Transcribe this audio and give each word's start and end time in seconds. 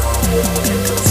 Ajá. 0.00 1.01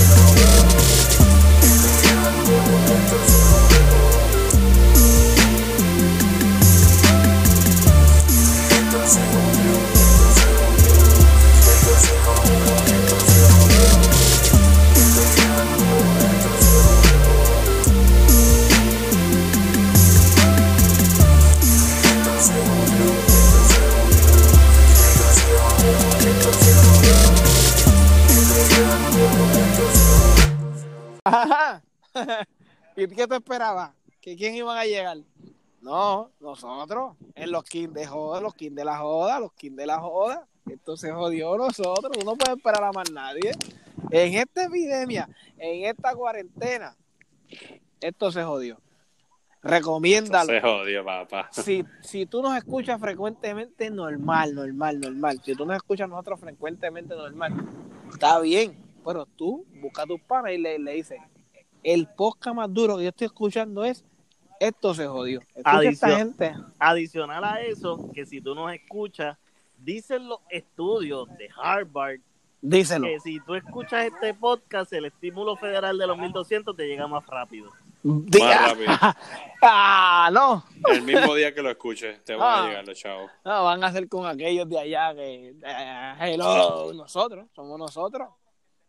Esperabas? 33.42 33.92
¿Que 34.22 34.36
quién 34.36 34.56
iban 34.56 34.78
a 34.78 34.86
llegar? 34.86 35.18
No, 35.82 36.32
nosotros, 36.40 37.16
en 37.34 37.52
los 37.52 37.64
king 37.64 37.90
de 37.90 38.06
joda, 38.06 38.40
los 38.40 38.54
king 38.54 38.72
de 38.72 38.86
la 38.86 38.98
joda, 38.98 39.40
los 39.40 39.52
king 39.54 39.72
de 39.72 39.88
la 39.88 40.00
joda. 40.00 40.48
Esto 40.70 40.96
se 40.96 41.12
jodió 41.12 41.58
nosotros, 41.58 42.16
uno 42.22 42.36
puede 42.36 42.56
esperar 42.56 42.84
a 42.84 42.92
más 42.92 43.12
nadie. 43.12 43.52
En 44.12 44.34
esta 44.36 44.66
epidemia, 44.66 45.28
en 45.58 45.86
esta 45.86 46.14
cuarentena, 46.14 46.96
esto 48.00 48.32
se 48.32 48.44
jodió. 48.44 48.80
Recomiéndalo. 49.64 50.52
Se 50.52 50.62
jodió, 50.62 51.06
papá. 51.06 51.50
Si, 51.52 51.84
si 52.02 52.26
tú 52.26 52.42
nos 52.42 52.56
escuchas 52.58 53.00
frecuentemente, 53.00 53.90
normal, 53.90 54.56
normal, 54.56 55.00
normal. 55.00 55.42
Si 55.44 55.56
tú 55.56 55.66
nos 55.66 55.76
escuchas 55.76 56.10
nosotros 56.10 56.40
frecuentemente, 56.40 57.16
normal. 57.16 57.54
Está 58.12 58.40
bien, 58.40 58.76
pero 59.06 59.26
tú 59.26 59.66
busca 59.82 60.04
a 60.04 60.08
tus 60.08 60.22
panas 60.22 60.54
y 60.54 60.58
le, 60.58 60.80
le 60.80 60.94
dices, 60.94 61.20
el 61.84 62.08
podcast 62.08 62.56
más 62.56 62.74
duro 62.74 62.98
que 62.98 63.04
yo 63.04 63.10
estoy 63.10 63.26
escuchando 63.26 63.84
es 63.86 64.04
esto 64.60 64.94
se 64.94 65.08
jodió. 65.08 65.40
Esta 65.56 66.10
gente. 66.18 66.54
Adicional 66.78 67.44
a 67.44 67.62
eso, 67.62 68.10
que 68.14 68.26
si 68.26 68.42
tú 68.42 68.54
nos 68.54 68.72
escuchas, 68.74 69.38
dicen 69.78 70.28
los 70.28 70.40
estudios 70.50 71.28
de 71.38 71.50
Harvard 71.58 72.20
Díselo. 72.62 73.08
que 73.08 73.20
si 73.20 73.40
tú 73.40 73.56
escuchas 73.56 74.06
este 74.06 74.36
podcast, 74.36 74.94
el 74.94 75.06
estímulo 75.06 75.56
federal 75.56 75.98
de 75.98 76.06
los 76.06 76.16
1200 76.18 76.76
te 76.76 76.86
llega 76.88 77.08
más 77.08 77.26
rápido. 77.26 77.72
Más 78.04 78.70
rápido. 78.70 78.92
ah, 79.64 80.30
no. 80.32 80.64
El 80.92 81.02
mismo 81.02 81.34
día 81.36 81.54
que 81.56 81.62
lo 81.64 81.72
escuches, 81.72 82.24
te 82.24 82.36
van 82.36 82.48
Ah. 82.48 82.64
a 82.64 82.68
llegar 82.68 82.88
los 82.88 82.98
chavos. 83.00 83.32
No, 83.44 83.64
van 83.64 83.84
a 83.84 83.92
ser 83.92 84.08
con 84.08 84.28
aquellos 84.28 84.70
de 84.70 84.80
allá 84.80 85.14
que. 85.16 85.56
eh, 85.64 86.14
hello, 86.20 86.94
nosotros, 86.94 87.48
somos 87.56 87.80
nosotros. 87.80 88.30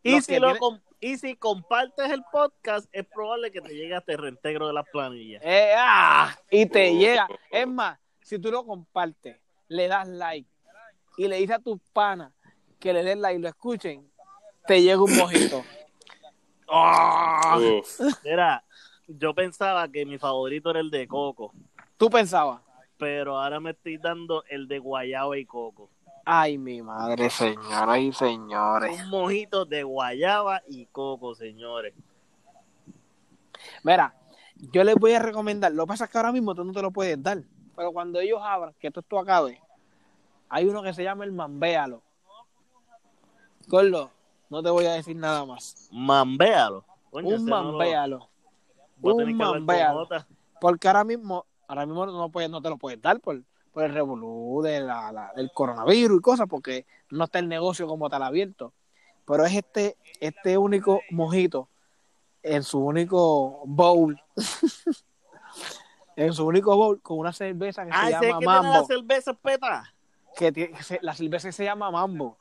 Y 0.03 0.21
si, 0.21 0.37
lo 0.39 0.53
y 0.99 1.17
si 1.17 1.35
compartes 1.35 2.11
el 2.11 2.23
podcast, 2.31 2.87
es 2.91 3.05
probable 3.05 3.51
que 3.51 3.61
te 3.61 3.73
llegue 3.73 3.95
hasta 3.95 4.11
el 4.11 4.17
reintegro 4.17 4.67
de 4.67 4.73
las 4.73 4.85
planillas. 4.89 5.41
Eh, 5.45 5.73
ah, 5.77 6.35
y 6.51 6.65
te 6.65 6.89
Oh. 6.91 6.99
llega. 6.99 7.27
Es 7.49 7.67
más, 7.67 7.97
si 8.21 8.37
tú 8.39 8.51
lo 8.51 8.65
compartes, 8.65 9.37
le 9.69 9.87
das 9.87 10.07
like 10.07 10.49
y 11.17 11.27
le 11.27 11.37
dices 11.37 11.55
a 11.55 11.59
tus 11.59 11.79
panas 11.93 12.33
que 12.79 12.91
le 12.93 13.03
den 13.03 13.21
like 13.21 13.39
y 13.39 13.41
lo 13.41 13.47
escuchen, 13.47 14.09
te 14.67 14.81
llega 14.81 15.01
un 15.01 15.15
mojito. 15.15 15.63
Ah. 16.75 17.59
Mira, 18.23 18.63
yo 19.07 19.33
pensaba 19.35 19.87
que 19.89 20.05
mi 20.05 20.17
favorito 20.17 20.71
era 20.71 20.79
el 20.79 20.89
de 20.89 21.07
coco, 21.07 21.53
Tú 21.97 22.09
pensabas, 22.09 22.61
pero 22.97 23.39
ahora 23.39 23.59
me 23.59 23.71
estoy 23.71 23.97
dando 23.97 24.43
el 24.49 24.67
de 24.67 24.79
guayaba 24.79 25.37
y 25.37 25.45
coco. 25.45 25.89
Ay, 26.25 26.57
mi 26.57 26.81
madre, 26.81 27.29
señoras 27.29 27.99
y 27.99 28.11
señores. 28.13 29.01
Un 29.03 29.09
mojito 29.09 29.65
de 29.65 29.83
guayaba 29.83 30.61
y 30.67 30.85
coco, 30.87 31.35
señores. 31.35 31.93
Mira, 33.83 34.15
yo 34.71 34.83
les 34.83 34.95
voy 34.95 35.13
a 35.13 35.19
recomendar. 35.19 35.71
Lo 35.71 35.83
que 35.83 35.87
pasa 35.89 36.05
es 36.05 36.11
que 36.11 36.17
ahora 36.17 36.31
mismo 36.31 36.53
tú 36.55 36.63
no 36.63 36.73
te 36.73 36.81
lo 36.81 36.91
puedes 36.91 37.21
dar. 37.21 37.43
Pero 37.75 37.91
cuando 37.91 38.19
ellos 38.19 38.39
abran, 38.41 38.73
que 38.79 38.87
esto, 38.87 38.99
esto 38.99 39.19
acabe, 39.19 39.61
hay 40.49 40.65
uno 40.65 40.83
que 40.83 40.93
se 40.93 41.03
llama 41.03 41.23
el 41.23 41.31
Mambéalo. 41.31 42.01
Gordo, 43.67 44.11
no 44.49 44.61
te 44.61 44.69
voy 44.69 44.85
a 44.85 44.93
decir 44.93 45.15
nada 45.15 45.45
más. 45.45 45.89
Mambéalo. 45.91 46.85
Coño, 47.09 47.35
un 47.35 47.45
no 47.45 47.61
lo- 47.61 47.71
Mambéalo. 47.71 48.29
un 49.01 49.35
mambéalo. 49.37 50.07
Porque 50.59 50.87
ahora 50.87 51.03
mismo, 51.03 51.45
ahora 51.67 51.85
mismo 51.85 52.05
no, 52.05 52.29
puedes, 52.29 52.49
no 52.49 52.61
te 52.61 52.69
lo 52.69 52.77
puedes 52.77 53.01
dar 53.01 53.19
por, 53.19 53.41
por 53.73 53.83
el 53.83 53.93
revolú 53.93 54.61
de 54.63 54.79
la- 54.81 55.11
la- 55.11 55.31
del 55.35 55.51
coronavirus 55.51 56.19
y 56.19 56.21
cosas, 56.21 56.47
porque 56.49 56.85
no 57.09 57.25
está 57.25 57.39
el 57.39 57.49
negocio 57.49 57.87
como 57.87 58.09
tal 58.09 58.23
abierto. 58.23 58.73
Pero 59.25 59.45
es 59.45 59.53
este, 59.55 59.97
este 60.19 60.57
único 60.57 61.01
mojito 61.11 61.69
en 62.43 62.61
su 62.63 62.79
único 62.79 63.61
bowl. 63.65 64.21
en 66.15 66.33
su 66.33 66.45
único 66.45 66.75
bowl 66.75 67.01
con 67.01 67.17
una 67.17 67.33
cerveza 67.33 67.83
que 67.85 67.91
Ah, 67.93 68.05
se 68.05 68.11
llama 68.11 68.19
que 68.21 68.27
tiene 68.39 68.45
la 68.45 68.61
Mambo. 68.61 68.85
cerveza 68.87 69.33
peta. 69.33 69.93
Que 70.35 70.51
tiene- 70.51 70.73
que 70.73 70.83
se- 70.83 70.99
la 71.01 71.13
cerveza 71.15 71.51
se 71.51 71.63
llama 71.63 71.89
Mambo. 71.91 72.37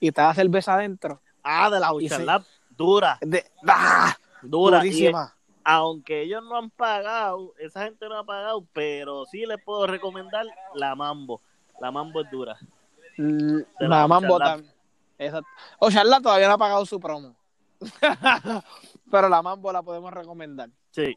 Y 0.00 0.08
está 0.08 0.28
la 0.28 0.34
cerveza 0.34 0.74
adentro. 0.74 1.20
Ah, 1.42 1.70
de 1.70 1.80
la 1.80 1.92
Uchalap. 1.92 2.42
Dura, 2.70 3.18
De, 3.20 3.44
¡Ah! 3.66 4.14
dura. 4.42 4.78
Durísima. 4.78 5.34
Aunque 5.70 6.22
ellos 6.22 6.42
no 6.44 6.56
han 6.56 6.70
pagado, 6.70 7.52
esa 7.58 7.84
gente 7.84 8.08
no 8.08 8.16
ha 8.16 8.24
pagado, 8.24 8.64
pero 8.72 9.26
sí 9.26 9.44
les 9.44 9.62
puedo 9.62 9.86
recomendar 9.86 10.46
la 10.74 10.94
Mambo. 10.94 11.42
La 11.78 11.90
Mambo 11.90 12.22
es 12.22 12.30
dura. 12.30 12.56
L- 13.18 13.36
de 13.36 13.66
La 13.80 13.88
la 14.00 14.08
Mambo 14.08 14.38
también. 14.38 14.72
Exacto. 15.18 15.46
Ocharla 15.78 16.22
todavía 16.22 16.48
no 16.48 16.54
ha 16.54 16.58
pagado 16.58 16.86
su 16.86 16.98
promo. 16.98 17.36
Pero 19.10 19.28
la 19.28 19.42
Mambo 19.42 19.70
la 19.70 19.82
podemos 19.82 20.10
recomendar. 20.10 20.70
Sí. 20.90 21.14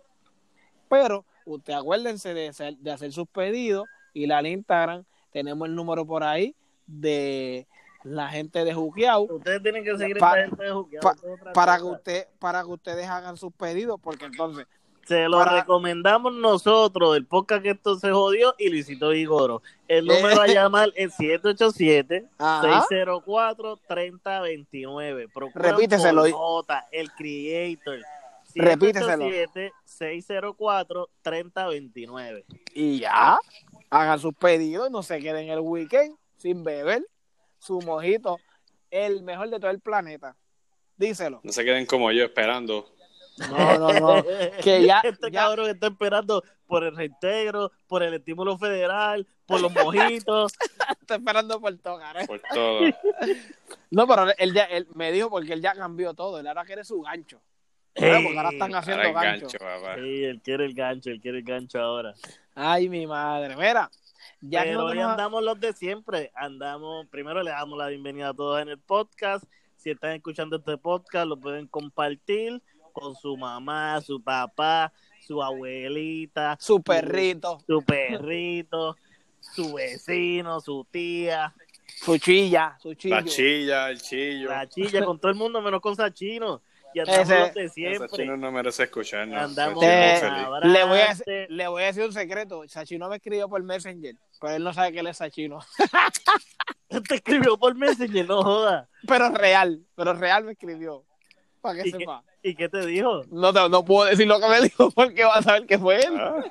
Pero 0.89 1.23
usted 1.45 1.71
acuérdense 1.71 2.33
de 2.33 2.49
hacer, 2.49 2.75
de 2.75 2.91
hacer 2.91 3.13
sus 3.13 3.29
pedidos 3.29 3.85
y 4.13 4.27
la 4.27 4.39
al 4.39 4.47
Instagram. 4.47 5.05
Tenemos 5.31 5.69
el 5.69 5.75
número 5.75 6.05
por 6.05 6.25
ahí 6.25 6.53
de 6.87 7.67
la 8.03 8.29
gente 8.29 8.63
de 8.65 8.73
Juqueau 8.73 9.27
Ustedes 9.35 9.61
tienen 9.61 9.83
que 9.83 9.95
seguir 9.97 10.17
Pa- 10.17 10.39
esta 10.39 10.47
gente 10.49 10.63
de 10.63 10.71
Juqueado, 10.71 11.13
pa- 11.43 11.53
para 11.53 11.77
que 11.77 11.83
usted 11.83 12.27
para 12.39 12.63
que 12.63 12.69
ustedes 12.69 13.07
hagan 13.07 13.37
sus 13.37 13.53
pedidos 13.53 13.99
porque 14.01 14.25
entonces 14.25 14.65
Se 15.05 15.27
lo 15.27 15.39
para- 15.39 15.59
recomendamos 15.61 16.33
nosotros, 16.33 17.15
el 17.17 17.25
podcast 17.25 17.63
que 17.63 17.71
esto 17.71 17.97
se 17.99 18.11
jodió 18.11 18.53
y 18.59 18.69
Luisito 18.69 19.09
Vigoro. 19.09 19.61
El 19.87 20.05
número 20.05 20.41
a 20.41 20.47
llamar 20.47 20.89
es 20.95 21.13
787 21.15 22.27
Ajá. 22.37 22.85
604-3029. 22.89 25.27
Procuran 25.33 25.71
Repíteselo. 25.71 26.21
por 26.23 26.31
J, 26.31 26.87
el 26.91 27.11
creator. 27.13 27.99
Repíteselo. 28.55 29.25
604-3029. 31.23 32.43
y 32.73 32.99
ya 32.99 33.37
hagan 33.89 34.19
sus 34.19 34.33
pedidos 34.35 34.89
y 34.89 34.91
no 34.91 35.03
se 35.03 35.19
queden 35.19 35.49
el 35.49 35.59
weekend 35.59 36.15
sin 36.37 36.63
beber 36.63 37.05
su 37.61 37.79
mojito 37.81 38.39
el 38.89 39.21
mejor 39.23 39.49
de 39.49 39.59
todo 39.59 39.71
el 39.71 39.79
planeta 39.79 40.35
díselo 40.97 41.39
No 41.43 41.51
se 41.51 41.63
queden 41.63 41.85
como 41.85 42.11
yo 42.11 42.25
esperando. 42.25 42.93
no 43.49 43.77
no 43.79 43.93
no 43.99 44.23
que 44.63 44.83
ya, 44.85 44.99
Este 45.03 45.31
ya 45.31 45.41
cabrón 45.43 45.69
está 45.69 45.87
esperando 45.87 46.43
por 46.67 46.83
el 46.83 46.95
reintegro, 46.95 47.71
por 47.87 48.01
el 48.03 48.13
estímulo 48.13 48.57
federal, 48.57 49.27
por 49.45 49.61
los 49.61 49.73
mojitos. 49.73 50.53
está 51.01 51.15
esperando 51.15 51.59
por 51.61 51.75
tocar 51.77 52.17
¿eh? 52.21 52.27
Por 52.27 52.41
todo. 52.53 52.81
no 53.91 54.07
pero 54.07 54.27
él 54.37 54.53
ya 54.53 54.63
él 54.65 54.87
me 54.95 55.11
dijo 55.11 55.29
porque 55.29 55.53
él 55.53 55.61
ya 55.61 55.73
cambió 55.75 56.13
todo 56.13 56.39
él 56.39 56.47
ahora 56.47 56.65
quiere 56.65 56.83
su 56.83 57.01
gancho 57.01 57.41
Ahora, 57.93 58.19
porque 58.23 58.37
ahora 58.37 58.49
están 58.51 58.73
haciendo 58.75 59.03
Ahora 59.09 59.21
gancho 59.21 59.45
engancho, 59.47 59.57
papá. 59.59 59.95
Sí, 59.95 60.23
él 60.23 60.41
quiere 60.41 60.65
el 60.65 60.73
gancho, 60.73 61.09
él 61.09 61.19
quiere 61.19 61.39
el 61.39 61.43
gancho 61.43 61.79
ahora. 61.81 62.13
ay 62.55 62.87
mi 62.89 63.05
madre 63.05 63.55
mira 63.57 63.89
ya 64.41 64.63
Pero 64.63 64.79
no 64.79 64.85
hoy 64.85 64.91
tenemos- 64.93 65.11
andamos 65.11 65.43
los 65.43 65.59
de 65.59 65.73
siempre. 65.73 66.31
Andamos, 66.35 67.07
primero 67.07 67.43
le 67.43 67.51
damos 67.51 67.77
la 67.77 67.87
bienvenida 67.87 68.29
a 68.29 68.33
todos 68.33 68.61
en 68.61 68.69
el 68.69 68.77
podcast. 68.79 69.43
Si 69.77 69.89
están 69.91 70.11
escuchando 70.11 70.57
este 70.57 70.77
podcast, 70.77 71.27
lo 71.27 71.37
pueden 71.39 71.67
compartir 71.67 72.61
con 72.93 73.15
su 73.15 73.37
mamá, 73.37 73.99
su 74.01 74.21
papá, 74.21 74.91
su 75.21 75.41
abuelita, 75.41 76.57
su 76.59 76.81
perrito 76.81 77.59
su 77.65 77.81
perrito, 77.83 78.97
su 79.39 79.73
vecino, 79.73 80.59
su 80.59 80.85
tía, 80.91 81.53
su 81.85 82.17
chilla 82.17 82.75
su 82.81 82.93
chillo 82.95 83.15
La 83.15 83.23
chilla, 83.23 83.89
el 83.89 84.01
chillo. 84.01 84.49
la 84.49 84.67
chilla, 84.67 85.05
con 85.05 85.19
todo 85.19 85.31
el 85.31 85.37
mundo 85.37 85.61
menos 85.61 85.79
con 85.81 85.95
Sachino. 85.95 86.61
Y 86.93 86.99
andamos 86.99 87.21
Ese- 87.29 87.39
los 87.39 87.53
de 87.53 87.69
siempre. 87.69 88.07
chino 88.11 88.35
no 88.35 88.51
merece 88.51 88.83
escucharnos. 88.83 89.41
Andamos 89.41 89.81
le 89.81 90.83
voy, 90.83 90.99
a, 90.99 91.07
decir- 91.13 91.47
le 91.49 91.67
voy 91.69 91.83
a 91.83 91.85
decir 91.85 92.03
un 92.03 92.11
secreto. 92.11 92.63
Sachino 92.67 93.07
me 93.07 93.15
escribió 93.15 93.47
por 93.47 93.63
Messenger, 93.63 94.15
pero 94.41 94.55
él 94.55 94.63
no 94.63 94.73
sabe 94.73 94.91
que 94.91 94.99
él 94.99 95.07
es 95.07 95.17
Sachino. 95.17 95.59
Te 97.07 97.15
escribió 97.15 97.57
por 97.57 97.73
Messenger, 97.75 98.27
no 98.27 98.43
joda. 98.43 98.89
Pero 99.07 99.29
real, 99.29 99.79
pero 99.95 100.13
real 100.13 100.43
me 100.43 100.51
escribió. 100.53 101.05
Para 101.61 101.81
que 101.83 101.89
¿Y 101.89 101.91
qué? 101.93 101.97
sepa. 101.99 102.23
¿Y 102.43 102.55
qué 102.55 102.67
te 102.69 102.85
dijo? 102.85 103.21
No, 103.29 103.53
te- 103.53 103.69
no 103.69 103.85
puedo 103.85 104.09
decir 104.09 104.27
lo 104.27 104.39
que 104.39 104.47
me 104.49 104.61
dijo 104.61 104.91
porque 104.91 105.23
va 105.23 105.35
a 105.35 105.41
saber 105.43 105.65
que 105.67 105.79
fue 105.79 105.97
él. 106.03 106.13
Ah, 106.19 106.43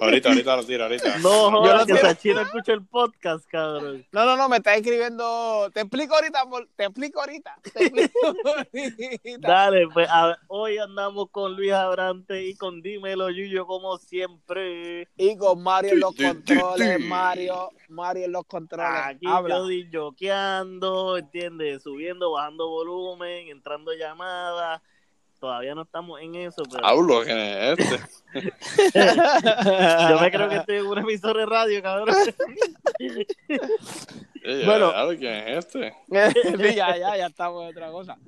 Ahorita, 0.00 0.28
ahorita 0.28 0.56
lo 0.56 0.64
tiro, 0.64 0.84
ahorita. 0.84 1.18
No, 1.18 1.50
lo 1.50 1.86
que 1.86 1.92
escucha 1.94 2.72
el 2.72 2.84
podcast, 2.86 3.46
cabrón. 3.46 4.06
No, 4.12 4.24
no, 4.24 4.36
no, 4.36 4.48
me 4.48 4.58
está 4.58 4.74
escribiendo. 4.74 5.70
Te 5.72 5.80
explico 5.80 6.14
ahorita, 6.14 6.40
amor, 6.40 6.68
te 6.76 6.84
explico 6.84 7.20
ahorita. 7.20 7.58
Te 7.72 7.84
explico 7.84 8.18
ahorita. 8.44 9.48
Dale, 9.48 9.88
pues 9.88 10.08
a 10.08 10.28
ver, 10.28 10.36
hoy 10.48 10.78
andamos 10.78 11.30
con 11.30 11.56
Luis 11.56 11.72
Abrante 11.72 12.44
y 12.44 12.54
con 12.54 12.82
Dímelo 12.82 13.30
Yuyo 13.30 13.66
como 13.66 13.98
siempre. 13.98 15.08
Y 15.16 15.36
con 15.36 15.62
Mario 15.62 15.92
en 15.92 16.00
los 16.00 16.14
controles. 16.14 17.00
Mario, 17.00 17.70
Mario 17.88 18.24
en 18.26 18.32
los 18.32 18.46
controles. 18.46 19.00
Aquí 19.04 19.26
Habla. 19.26 19.56
yo 19.56 19.66
di 19.66 19.88
joqueando, 19.92 21.16
¿entiendes? 21.16 21.82
Subiendo, 21.82 22.32
bajando 22.32 22.68
volumen, 22.68 23.48
entrando 23.48 23.92
llamadas. 23.92 24.80
Todavía 25.40 25.74
no 25.74 25.82
estamos 25.82 26.20
en 26.20 26.34
eso, 26.34 26.62
pero 26.70 26.84
Hablo, 26.84 27.22
¿quién 27.22 27.38
es 27.38 27.78
este? 27.78 27.98
yo 30.10 30.20
me 30.20 30.30
creo 30.32 30.48
que 30.48 30.56
estoy 30.56 30.76
en 30.78 30.86
un 30.86 30.98
emisor 30.98 31.36
de 31.36 31.46
radio, 31.46 31.80
cabrón. 31.82 32.14
Ella, 34.42 34.66
Bueno. 34.66 34.92
¿quién 35.18 35.48
es 35.48 35.64
este? 35.66 35.94
Sí, 36.68 36.74
ya, 36.74 36.96
ya, 36.96 37.16
ya 37.16 37.26
estamos 37.26 37.62
en 37.64 37.68
otra 37.70 37.90
cosa. 37.90 38.18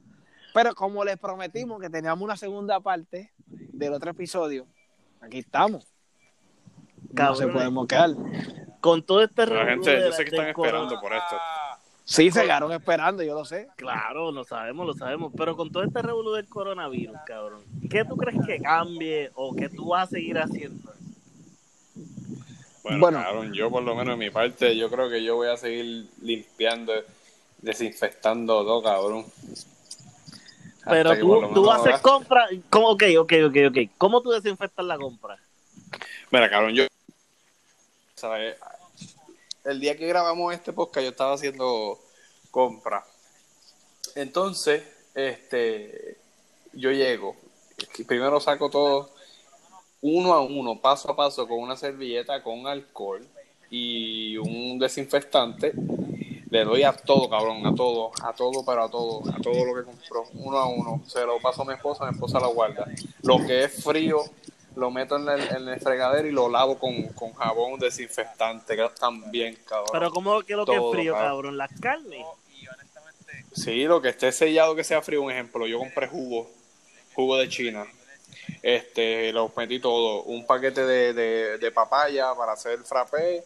Pero 0.54 0.74
como 0.74 1.04
les 1.04 1.16
prometimos 1.18 1.80
que 1.80 1.90
teníamos 1.90 2.22
una 2.22 2.36
segunda 2.36 2.80
parte 2.80 3.32
del 3.46 3.92
otro 3.92 4.10
episodio, 4.10 4.66
aquí 5.20 5.38
estamos. 5.38 5.86
No 7.08 7.14
Cabrón. 7.14 7.36
se 7.36 7.46
podemos 7.48 7.86
quedar. 7.86 8.10
Con 8.80 9.02
todo 9.02 9.22
este 9.22 9.46
La 9.46 9.66
gente, 9.66 10.00
yo 10.00 10.12
sé 10.12 10.24
que 10.24 10.30
están 10.30 10.48
esperando 10.48 10.98
por 11.00 11.12
esto. 11.12 11.36
Sí, 12.04 12.30
se 12.30 12.42
quedaron 12.42 12.72
esperando, 12.72 13.22
yo 13.22 13.34
lo 13.34 13.44
sé. 13.44 13.68
Claro, 13.76 14.32
lo 14.32 14.42
sabemos, 14.44 14.86
lo 14.86 14.94
sabemos. 14.94 15.32
Pero 15.36 15.56
con 15.56 15.70
todo 15.70 15.84
este 15.84 16.02
revolú 16.02 16.32
del 16.32 16.48
coronavirus, 16.48 17.16
cabrón, 17.26 17.62
¿qué 17.88 18.04
tú 18.04 18.16
crees 18.16 18.44
que 18.44 18.60
cambie 18.60 19.30
o 19.34 19.54
que 19.54 19.68
tú 19.68 19.88
vas 19.88 20.08
a 20.08 20.10
seguir 20.10 20.38
haciendo? 20.38 20.92
Bueno, 22.82 22.98
Bueno. 22.98 23.22
cabrón, 23.22 23.52
yo 23.52 23.70
por 23.70 23.82
lo 23.82 23.94
menos 23.94 24.14
en 24.14 24.18
mi 24.18 24.30
parte, 24.30 24.76
yo 24.76 24.90
creo 24.90 25.08
que 25.08 25.22
yo 25.22 25.36
voy 25.36 25.48
a 25.48 25.56
seguir 25.56 26.08
limpiando, 26.22 26.92
desinfectando 27.58 28.64
todo, 28.64 28.82
cabrón. 28.82 29.26
Hasta 30.78 30.90
Pero 30.90 31.18
tú, 31.18 31.54
tú 31.54 31.70
haces 31.70 32.00
compras. 32.00 32.50
¿Cómo? 32.70 32.88
Ok, 32.88 33.04
ok, 33.18 33.32
ok, 33.46 33.56
ok. 33.68 33.78
¿Cómo 33.98 34.22
tú 34.22 34.30
desinfectas 34.30 34.84
la 34.84 34.96
compra? 34.96 35.38
Mira, 36.30 36.48
cabrón, 36.48 36.74
yo. 36.74 36.84
¿sabes? 38.14 38.56
El 39.64 39.78
día 39.78 39.96
que 39.96 40.06
grabamos 40.06 40.54
este 40.54 40.72
podcast, 40.72 41.04
yo 41.04 41.10
estaba 41.10 41.34
haciendo 41.34 41.98
compras. 42.50 43.04
Entonces, 44.14 44.82
este. 45.14 46.16
Yo 46.72 46.90
llego. 46.90 47.36
Primero 48.06 48.40
saco 48.40 48.70
todo 48.70 49.10
uno 50.02 50.32
a 50.32 50.40
uno, 50.40 50.80
paso 50.80 51.10
a 51.10 51.16
paso, 51.16 51.46
con 51.46 51.58
una 51.58 51.76
servilleta, 51.76 52.42
con 52.42 52.66
alcohol 52.66 53.26
y 53.70 54.36
un 54.38 54.78
desinfectante. 54.78 55.72
Le 56.48 56.64
doy 56.64 56.82
a 56.82 56.92
todo, 56.92 57.28
cabrón, 57.28 57.64
a 57.66 57.74
todo, 57.74 58.10
a 58.22 58.32
todo, 58.32 58.64
pero 58.64 58.84
a 58.84 58.90
todo, 58.90 59.22
a 59.30 59.40
todo 59.40 59.64
lo 59.64 59.74
que 59.74 59.84
compró, 59.84 60.24
uno 60.34 60.58
a 60.58 60.66
uno. 60.66 61.02
Se 61.06 61.24
lo 61.24 61.38
paso 61.38 61.62
a 61.62 61.64
mi 61.66 61.74
esposa, 61.74 62.06
mi 62.06 62.12
esposa 62.12 62.40
lo 62.40 62.52
guarda. 62.54 62.86
Lo 63.22 63.38
que 63.38 63.64
es 63.64 63.84
frío, 63.84 64.24
lo 64.76 64.90
meto 64.90 65.16
en 65.16 65.28
el, 65.28 65.40
en 65.40 65.68
el 65.68 65.80
fregadero 65.80 66.28
y 66.28 66.32
lo 66.32 66.48
lavo 66.48 66.78
con, 66.78 67.08
con 67.08 67.32
jabón 67.32 67.78
desinfectante, 67.78 68.76
que 68.76 68.88
también, 68.98 69.56
cabrón. 69.66 69.88
Pero 69.92 70.10
¿cómo 70.10 70.42
que 70.42 70.54
lo 70.54 70.64
que 70.64 70.74
es 70.74 70.82
frío, 70.92 71.12
cabrón. 71.14 71.30
cabrón? 71.30 71.58
Las 71.58 71.80
carnes. 71.80 72.26
Sí, 73.52 73.84
lo 73.84 74.00
que 74.00 74.10
esté 74.10 74.30
sellado 74.32 74.76
que 74.76 74.84
sea 74.84 75.02
frío, 75.02 75.22
un 75.22 75.30
ejemplo, 75.30 75.66
yo 75.66 75.78
compré 75.78 76.06
jugo, 76.06 76.48
jugo 77.14 77.36
de 77.36 77.48
China. 77.48 77.84
Este, 78.62 79.32
lo 79.32 79.52
metí 79.56 79.80
todo, 79.80 80.22
un 80.22 80.46
paquete 80.46 80.84
de, 80.84 81.12
de, 81.14 81.58
de 81.58 81.70
papaya 81.72 82.34
para 82.34 82.52
hacer 82.52 82.78
frappé, 82.84 83.44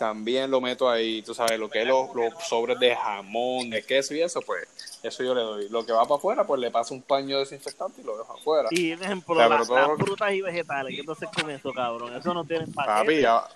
también 0.00 0.50
lo 0.50 0.62
meto 0.62 0.88
ahí, 0.88 1.20
tú 1.20 1.34
sabes, 1.34 1.58
lo 1.58 1.68
que 1.68 1.82
es 1.82 1.86
los, 1.86 2.14
los 2.14 2.32
sobres 2.48 2.78
de 2.80 2.96
jamón, 2.96 3.68
de 3.68 3.82
queso 3.84 4.14
y 4.14 4.22
eso, 4.22 4.40
pues, 4.40 4.66
eso 5.02 5.22
yo 5.22 5.34
le 5.34 5.42
doy. 5.42 5.68
Lo 5.68 5.84
que 5.84 5.92
va 5.92 6.04
para 6.04 6.14
afuera, 6.16 6.44
pues 6.44 6.58
le 6.58 6.70
paso 6.70 6.94
un 6.94 7.02
paño 7.02 7.38
desinfectante 7.38 8.00
y 8.00 8.04
lo 8.04 8.16
dejo 8.16 8.32
afuera. 8.32 8.68
Y, 8.72 8.96
por 8.96 9.04
ejemplo, 9.04 9.34
O 9.34 9.38
sea, 9.38 9.48
las 9.50 9.68
frutas 9.98 10.32
y 10.32 10.40
vegetales. 10.40 10.96
¿Qué 10.96 11.12
haces 11.12 11.28
con 11.28 11.50
eso, 11.50 11.70
cabrón? 11.74 12.16
Eso 12.16 12.32
no 12.32 12.44
tiene 12.46 12.66
Papi, 12.66 12.74
paquete. 12.88 13.20
ya- 13.20 13.46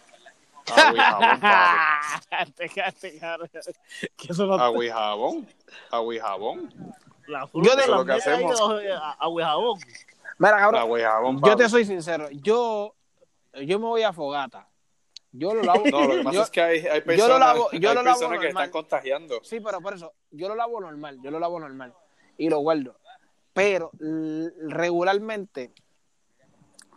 agua 0.77 0.93
y 0.95 0.99
jabón, 0.99 1.41
papi. 1.41 2.71
Que 4.17 4.33
eso 4.33 4.47
no- 4.47 4.55
Agua 4.55 4.85
y 4.85 4.89
jabón, 4.91 5.49
agua 5.91 6.15
y 6.15 6.19
jabón, 6.19 6.95
La 7.27 7.41
Yo 7.41 7.47
fruta 7.49 7.71
de 7.71 7.77
las 7.77 7.89
lo 7.89 8.05
que 8.05 8.13
hacemos. 8.13 8.59
de 8.83 8.93
agua 9.19 9.43
y 9.43 9.45
jabón. 9.45 9.81
Mira, 10.39 10.57
cabrón, 10.59 10.81
agua 10.81 11.01
y 11.01 11.03
jabón, 11.03 11.37
yo 11.37 11.41
papi. 11.41 11.57
te 11.63 11.69
soy 11.71 11.85
sincero. 11.87 12.29
Yo, 12.33 12.95
yo 13.55 13.79
me 13.79 13.87
voy 13.87 14.03
a 14.03 14.13
fogata. 14.13 14.69
Yo 15.37 15.53
lo 15.53 15.63
lavo. 15.65 15.83
No, 15.91 16.05
lo 16.07 16.17
que 16.17 16.23
pasa 16.23 16.35
yo- 16.37 16.43
es 16.45 16.51
que 16.51 16.61
hay, 16.63 16.79
hay 16.87 17.01
yo 17.01 17.05
personas, 17.07 17.29
lo 17.29 17.39
lavo- 17.39 17.71
yo 17.73 17.89
hay 17.91 17.95
lo 17.97 18.03
lavo 18.03 18.19
personas 18.19 18.41
que 18.41 18.49
están 18.49 18.71
contagiando. 18.71 19.41
Sí, 19.43 19.59
pero 19.61 19.81
por 19.81 19.95
eso, 19.95 20.13
yo 20.31 20.47
lo 20.49 20.55
lavo 20.55 20.81
normal, 20.81 21.19
yo 21.23 21.31
lo 21.33 21.41
lavo 21.41 21.59
normal 21.59 21.93
y 22.39 22.49
lo 22.49 22.59
guardo. 22.61 22.97
Pero 23.53 23.91
regularmente, 24.69 25.73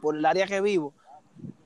por 0.02 0.16
el 0.16 0.26
área 0.26 0.46
que 0.48 0.62
vivo, 0.62 0.94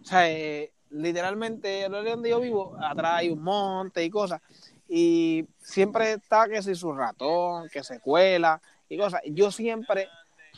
o 0.01 0.05
sea, 0.05 0.29
eh, 0.29 0.71
literalmente 0.89 1.85
el 1.85 1.95
área 1.95 2.11
donde 2.13 2.29
yo 2.29 2.39
vivo, 2.39 2.75
atrás 2.81 3.19
hay 3.19 3.29
un 3.29 3.41
monte 3.41 4.03
y 4.03 4.09
cosas, 4.09 4.41
y 4.87 5.45
siempre 5.59 6.13
está 6.13 6.47
que 6.49 6.61
si 6.61 6.75
su 6.75 6.91
ratón, 6.93 7.69
que 7.69 7.83
se 7.83 7.99
cuela 7.99 8.61
y 8.89 8.97
cosas. 8.97 9.21
Yo 9.27 9.51
siempre, 9.51 10.07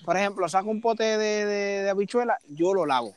por 0.06 0.18
ejemplo, 0.18 0.48
saco 0.50 0.70
un 0.70 0.82
pote 0.82 1.04
de, 1.04 1.46
de, 1.46 1.84
de 1.84 1.90
habichuela, 1.90 2.38
yo 2.50 2.74
lo 2.74 2.86
lavo. 2.86 3.16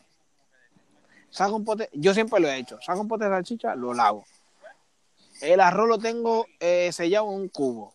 Saco 1.37 1.55
un 1.55 1.65
pote, 1.67 1.91
yo 1.93 2.15
siempre 2.15 2.41
lo 2.41 2.49
he 2.49 2.57
hecho, 2.57 2.79
saco 2.81 3.03
un 3.03 3.09
pote 3.09 3.25
de 3.27 3.31
salchicha, 3.31 3.75
lo 3.75 3.93
lavo. 3.93 4.25
El 5.43 5.61
arroz 5.61 5.87
lo 5.87 5.99
tengo 5.99 6.47
eh, 6.59 6.91
sellado 6.93 7.31
en 7.31 7.41
un 7.43 7.49
cubo. 7.51 7.95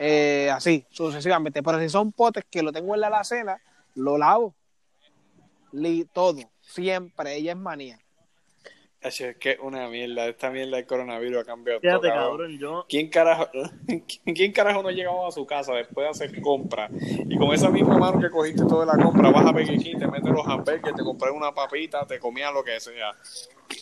Eh, 0.00 0.50
así, 0.52 0.84
sucesivamente. 0.90 1.62
Pero 1.62 1.78
si 1.78 1.88
son 1.88 2.10
potes 2.10 2.44
que 2.50 2.64
lo 2.64 2.72
tengo 2.72 2.92
en 2.96 3.02
la 3.02 3.06
alacena, 3.06 3.60
lo 3.94 4.18
lavo. 4.18 4.52
Li- 5.70 6.06
todo. 6.12 6.40
Siempre. 6.60 7.36
Ella 7.36 7.52
es 7.52 7.56
manía. 7.58 8.00
Es 9.00 9.22
que 9.38 9.56
una 9.62 9.88
mierda, 9.88 10.26
esta 10.26 10.50
mierda 10.50 10.76
del 10.78 10.86
coronavirus 10.86 11.42
ha 11.42 11.44
cambiado 11.44 11.80
todo, 11.80 11.88
Fíjate, 11.90 12.08
cabrón. 12.08 12.30
cabrón, 12.30 12.58
yo... 12.58 12.86
¿Quién 12.88 13.08
carajo, 13.08 13.46
¿Quién 14.34 14.52
carajo 14.52 14.82
no 14.82 14.88
ha 14.88 14.92
llegado 14.92 15.26
a 15.26 15.30
su 15.30 15.46
casa 15.46 15.72
después 15.74 16.04
de 16.06 16.10
hacer 16.10 16.40
compras? 16.42 16.90
Y 17.28 17.36
con 17.36 17.52
esa 17.52 17.70
misma 17.70 17.98
mano 17.98 18.18
que 18.18 18.30
cogiste 18.30 18.64
toda 18.64 18.84
la 18.84 19.00
compra, 19.02 19.30
vas 19.30 19.46
a 19.46 19.52
Burger 19.52 19.78
King, 19.78 19.98
te 19.98 20.08
metes 20.08 20.32
los 20.32 20.46
hamburgues, 20.46 20.94
te 20.94 21.02
compras 21.04 21.32
una 21.34 21.52
papita, 21.54 22.04
te 22.04 22.18
comías 22.18 22.52
lo 22.52 22.64
que 22.64 22.80
sea. 22.80 23.12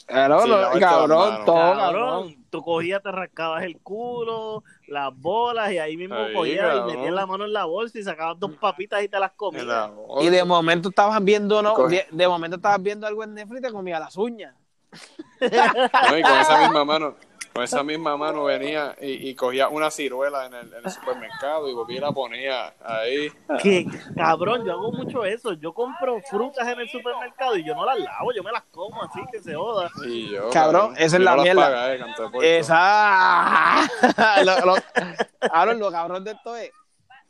Pero, 0.07 0.41
Sí, 0.43 0.49
las 0.49 0.79
cabrón, 0.79 1.45
todo, 1.45 1.55
cabrón. 1.57 1.79
Cabrón, 1.79 2.45
tú 2.51 2.63
cogías, 2.63 3.03
te 3.03 3.13
rascabas 3.13 3.65
el 3.65 3.79
culo, 3.81 4.63
las 4.89 5.15
bolas 5.17 5.73
y 5.73 5.79
ahí 5.79 5.97
mismo 5.97 6.17
Ahí, 6.17 6.35
cogías 6.35 6.67
cabrón. 6.67 6.91
y 6.91 6.97
metías 6.97 7.15
la 7.15 7.27
mano 7.27 7.45
en 7.45 7.53
la 7.53 7.65
bolsa 7.65 7.99
y 7.99 8.03
sacabas 8.03 8.39
dos 8.39 8.53
papitas 8.57 9.03
y 9.03 9.09
te 9.09 9.19
las 9.19 9.33
comías. 9.33 9.91
Y 10.21 10.29
de 10.29 10.45
momento 10.45 10.89
estabas 10.91 11.23
viendo, 11.23 11.63
no, 11.63 11.75
Coge. 11.75 12.07
de, 12.11 12.17
de 12.17 12.29
momento 12.29 12.57
estabas 12.57 12.83
viendo 12.83 13.07
algo 13.07 13.25
en 13.25 13.35
Netflix 13.35 13.61
y 13.61 13.63
te 13.63 13.73
comía 13.73 13.99
las 14.01 14.17
uñas. 14.17 14.55
No, 15.41 16.19
y 16.19 16.23
con 16.23 16.39
esa 16.39 16.59
misma 16.61 16.85
mano, 16.85 17.17
con 17.53 17.63
esa 17.63 17.83
misma 17.83 18.17
mano 18.17 18.45
venía 18.45 18.97
y, 19.01 19.29
y 19.29 19.35
cogía 19.35 19.69
una 19.69 19.91
ciruela 19.91 20.47
en 20.47 20.55
el, 20.55 20.75
en 20.75 20.85
el 20.85 20.91
supermercado 20.91 21.69
y 21.69 21.75
volvía 21.75 21.99
y 21.99 22.01
la 22.01 22.13
ponía 22.13 22.75
ahí. 22.85 23.31
Que, 23.63 23.87
cabrón, 24.17 24.65
yo 24.65 24.73
hago 24.73 24.91
mucho 24.93 25.25
eso. 25.25 25.53
Yo 25.53 25.73
compro 25.73 26.21
frutas 26.29 26.67
en 26.67 26.81
el 26.81 26.89
supermercado 26.89 27.57
y 27.57 27.65
yo 27.65 27.75
no 27.75 27.85
las 27.85 27.99
lavo, 27.99 28.33
yo 28.33 28.43
me 28.43 28.53
las 28.53 28.63
como 28.73 29.03
así 29.03 29.21
que 29.31 29.41
se 29.41 29.55
joda. 29.55 29.91
Y 30.07 30.31
yo, 30.31 30.51
Cabrón, 30.51 30.95
esa 30.97 31.17
es 31.17 31.23
la 31.23 31.37
mierda. 31.37 31.63
paga, 31.63 31.95
eh. 31.95 32.59
Esa. 32.59 33.83
lo, 34.45 34.67
lo, 34.67 34.75
cabrón, 35.41 35.79
lo 35.79 35.91
cabrón 35.93 36.25
de 36.25 36.33
esto 36.33 36.57
es 36.57 36.73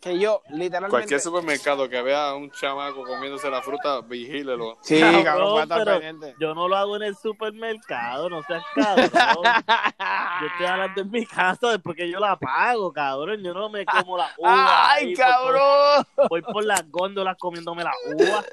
que 0.05 0.19
yo, 0.19 0.43
literalmente. 0.51 0.91
Cualquier 0.91 1.21
supermercado 1.21 1.89
que 1.89 2.01
vea 2.03 2.29
a 2.29 2.35
un 2.35 2.51
chamaco 2.51 3.03
comiéndose 3.05 3.49
la 3.51 3.63
fruta, 3.63 4.03
vigílelo. 4.03 4.77
Sí, 4.83 5.01
Cabrón, 5.01 5.25
cabrón, 5.25 5.63
estar 5.63 5.79
pero 5.79 5.93
pendiente. 6.01 6.35
Yo 6.39 6.55
no 6.55 6.69
lo 6.69 6.77
hago 6.77 6.97
en 6.97 7.03
el 7.05 7.17
supermercado, 7.17 8.29
no 8.29 8.43
seas 8.43 8.63
cabrón. 8.75 9.11
Yo 10.41 10.47
estoy 10.49 10.67
hablando 10.67 11.01
en 11.01 11.11
mi 11.11 11.25
casa 11.27 11.71
después 11.71 11.97
que 11.97 12.11
yo 12.11 12.19
la 12.21 12.37
pago, 12.37 12.93
cabrón. 12.93 13.43
Yo 13.43 13.55
no 13.55 13.69
me 13.71 13.87
como 13.87 14.19
la 14.19 14.31
uva. 14.39 14.93
¡Ay, 14.93 15.07
ahí 15.09 15.15
cabrón! 15.15 16.05
Voy 16.29 16.43
por 16.43 16.65
las 16.65 16.89
góndolas 16.91 17.37
comiéndome 17.39 17.83
la 17.85 17.93
uva. 18.15 18.45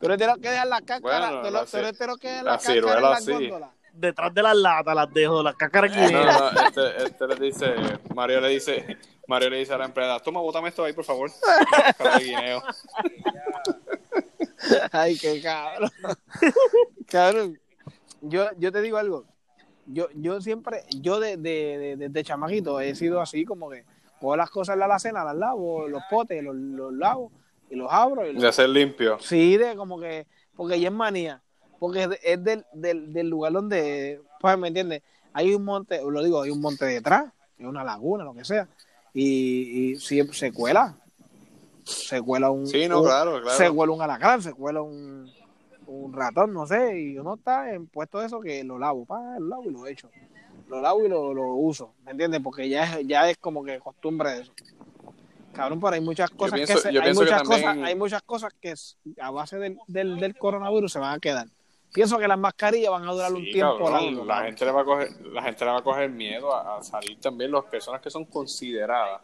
Eres 0.00 0.18
de 0.18 0.26
los 0.26 0.38
que 0.38 0.50
dejan 0.50 0.68
la 0.68 0.80
cáscara. 0.82 1.00
Bueno, 1.30 1.42
tú, 1.42 1.50
la 1.50 1.60
lo- 1.60 1.66
tú 1.66 1.76
eres 1.78 1.98
de 1.98 2.06
los 2.06 2.18
que 2.18 2.28
dejan 2.28 2.44
la, 2.44 2.50
la 2.52 2.56
cáscara 2.58 2.74
en 2.76 2.82
ciruela 2.84 3.10
las 3.10 3.24
sí. 3.24 3.32
góndolas. 3.32 3.70
Detrás 3.92 4.32
de 4.32 4.42
las 4.42 4.56
latas 4.56 4.94
las 4.94 5.12
dejo, 5.12 5.42
las 5.42 5.56
cácaras 5.56 5.94
No, 5.94 6.06
guineas. 6.06 6.40
no, 6.54 6.60
este, 6.66 7.04
este 7.04 7.26
le 7.26 7.36
dice, 7.36 7.74
Mario 8.14 8.40
le 8.40 8.48
dice, 8.48 8.96
Mario 9.26 9.50
le 9.50 9.58
dice 9.58 9.72
a 9.74 9.78
la 9.78 9.84
empleada, 9.86 10.18
toma, 10.20 10.40
bótame 10.40 10.68
esto 10.68 10.84
ahí, 10.84 10.92
por 10.92 11.04
favor. 11.04 11.30
De 12.18 12.24
guineo. 12.24 12.62
Ay, 14.92 15.16
qué 15.18 15.40
cabrón. 15.42 15.90
cabrón. 17.08 17.60
Yo, 18.22 18.46
yo 18.58 18.70
te 18.72 18.82
digo 18.82 18.98
algo. 18.98 19.24
Yo, 19.86 20.08
yo 20.14 20.40
siempre, 20.40 20.84
yo 21.00 21.18
de, 21.18 21.36
de, 21.36 21.78
de, 21.78 21.96
desde 21.96 22.22
chamaquito 22.24 22.80
he 22.80 22.94
sido 22.94 23.20
así 23.20 23.44
como 23.44 23.70
que 23.70 23.84
cojo 24.20 24.36
las 24.36 24.50
cosas 24.50 24.74
en 24.74 24.80
la 24.80 24.84
alacena, 24.84 25.24
las 25.24 25.34
lavo, 25.36 25.88
los 25.88 26.02
potes, 26.08 26.42
los, 26.44 26.54
los 26.54 26.92
lavo 26.92 27.32
y 27.70 27.74
los 27.76 27.88
abro. 27.90 28.26
Y 28.26 28.34
los- 28.34 28.42
De 28.42 28.48
hacer 28.48 28.68
limpio. 28.68 29.18
Sí, 29.20 29.56
de 29.56 29.74
como 29.74 29.98
que, 29.98 30.26
porque 30.54 30.78
ya 30.78 30.88
es 30.88 30.94
manía. 30.94 31.42
Porque 31.80 32.02
es, 32.04 32.08
de- 32.10 32.20
es 32.22 32.44
del, 32.44 32.64
del, 32.72 33.12
del 33.12 33.28
lugar 33.28 33.52
donde, 33.52 34.20
pues, 34.38 34.56
¿me 34.56 34.68
entiendes? 34.68 35.02
Hay 35.32 35.52
un 35.54 35.64
monte, 35.64 36.00
lo 36.08 36.22
digo, 36.22 36.42
hay 36.42 36.50
un 36.50 36.60
monte 36.60 36.84
detrás, 36.84 37.32
hay 37.58 37.64
una 37.66 37.82
laguna, 37.82 38.22
lo 38.22 38.34
que 38.34 38.44
sea, 38.44 38.68
y, 39.12 39.90
y 39.92 39.96
si 39.96 40.22
se 40.32 40.52
cuela, 40.52 40.94
se 41.84 42.20
cuela 42.22 42.50
un, 42.50 42.66
Sí, 42.68 42.86
no, 42.86 43.00
un- 43.00 43.06
claro, 43.06 43.40
claro. 43.42 43.56
se 43.58 43.70
cuela 43.70 43.92
un 43.92 44.02
alacrán, 44.02 44.42
se 44.42 44.52
cuela 44.52 44.82
un, 44.82 45.28
un 45.86 46.12
ratón, 46.12 46.52
no 46.52 46.66
sé, 46.66 47.00
y 47.00 47.18
uno 47.18 47.34
está 47.34 47.72
en 47.72 47.86
puesto 47.88 48.20
de 48.20 48.26
eso 48.26 48.40
que 48.40 48.62
lo 48.62 48.78
lavo, 48.78 49.04
pa, 49.04 49.38
lo 49.40 49.48
lavo 49.48 49.64
y 49.64 49.70
lo 49.72 49.86
echo. 49.86 50.08
Lo 50.68 50.80
lavo 50.80 51.04
y 51.04 51.08
lo, 51.08 51.34
lo 51.34 51.54
uso, 51.54 51.94
¿me 52.04 52.12
entiendes? 52.12 52.40
Porque 52.44 52.68
ya 52.68 52.84
es, 53.00 53.06
ya 53.08 53.28
es 53.28 53.38
como 53.38 53.64
que 53.64 53.80
costumbre 53.80 54.30
de 54.30 54.42
eso. 54.42 54.52
Cabrón, 55.52 55.80
pero 55.80 55.94
hay 55.94 56.00
muchas 56.00 56.30
cosas 56.30 56.54
pienso- 56.60 56.74
que 56.74 56.80
se- 56.80 56.88
hay 56.90 57.00
que 57.00 57.12
muchas 57.14 57.42
también- 57.42 57.60
cosas, 57.62 57.76
hay 57.88 57.94
muchas 57.96 58.22
cosas 58.22 58.52
que 58.60 58.74
a 59.20 59.30
base 59.32 59.58
del, 59.58 59.78
del, 59.88 60.20
del 60.20 60.36
coronavirus 60.38 60.92
se 60.92 60.98
van 61.00 61.14
a 61.14 61.18
quedar. 61.18 61.48
Pienso 61.92 62.18
que 62.18 62.28
las 62.28 62.38
mascarillas 62.38 62.90
van 62.90 63.08
a 63.08 63.12
durar 63.12 63.32
un 63.32 63.42
tiempo 63.44 63.84
cabrón, 63.84 64.04
largo. 64.04 64.24
la 64.24 64.42
gente 64.42 64.64
le 64.64 64.70
va 64.72 64.80
a 64.80 64.84
coger, 64.84 65.08
la 65.26 65.42
gente 65.42 65.64
le 65.64 65.70
va 65.72 65.78
a 65.78 65.82
coger 65.82 66.10
miedo 66.10 66.54
a, 66.54 66.78
a 66.78 66.82
salir 66.84 67.18
también, 67.20 67.50
las 67.50 67.64
personas 67.64 68.00
que 68.00 68.10
son 68.10 68.24
consideradas 68.26 69.20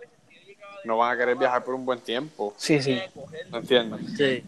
no 0.85 0.99
van 0.99 1.15
a 1.15 1.19
querer 1.19 1.37
viajar 1.37 1.65
por 1.65 1.75
un 1.75 1.85
buen 1.85 1.99
tiempo, 2.01 2.55
Sí, 2.57 2.81
sí. 2.81 2.97
¿me 3.51 3.59
entiendes? 3.59 4.01
Sí. 4.17 4.45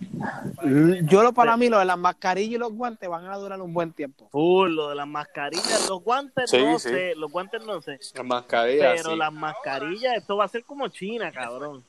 Yo 1.08 1.22
lo 1.24 1.32
para 1.32 1.56
mí 1.56 1.68
lo 1.68 1.78
de 1.80 1.84
las 1.84 1.98
mascarillas 1.98 2.54
y 2.54 2.58
los 2.58 2.72
guantes 2.72 3.08
van 3.08 3.26
a 3.26 3.36
durar 3.36 3.60
un 3.60 3.72
buen 3.74 3.92
tiempo. 3.92 4.28
Full, 4.30 4.70
lo 4.72 4.88
de 4.90 4.94
las 4.94 5.06
mascarillas, 5.08 5.88
los 5.88 6.02
guantes 6.02 6.48
Sí, 6.50 6.58
no 6.62 6.78
sí. 6.78 6.90
sé, 6.90 7.14
los 7.16 7.30
guantes 7.32 7.64
no 7.64 7.80
sé. 7.82 7.98
Las 8.14 8.24
mascarillas, 8.24 8.94
Pero 8.98 9.10
sí. 9.10 9.16
las 9.16 9.32
mascarillas, 9.32 10.16
esto 10.16 10.36
va 10.36 10.44
a 10.44 10.48
ser 10.48 10.62
como 10.64 10.86
China, 10.88 11.32
cabrón. 11.32 11.82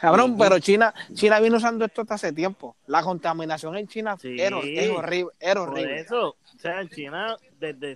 Cabrón, 0.00 0.36
pero 0.38 0.58
China, 0.58 0.94
China 1.12 1.40
viene 1.40 1.56
usando 1.56 1.84
esto 1.84 2.00
hasta 2.02 2.14
hace 2.14 2.32
tiempo. 2.32 2.74
La 2.86 3.02
contaminación 3.02 3.76
en 3.76 3.86
China 3.86 4.16
Sí. 4.18 4.34
era, 4.40 4.58
es 4.60 4.90
horrible, 4.90 5.32
era 5.38 5.60
Por 5.60 5.70
horrible. 5.70 6.00
eso, 6.00 6.28
o 6.30 6.58
sea, 6.58 6.80
en 6.80 6.88
China 6.88 7.36
desde, 7.58 7.92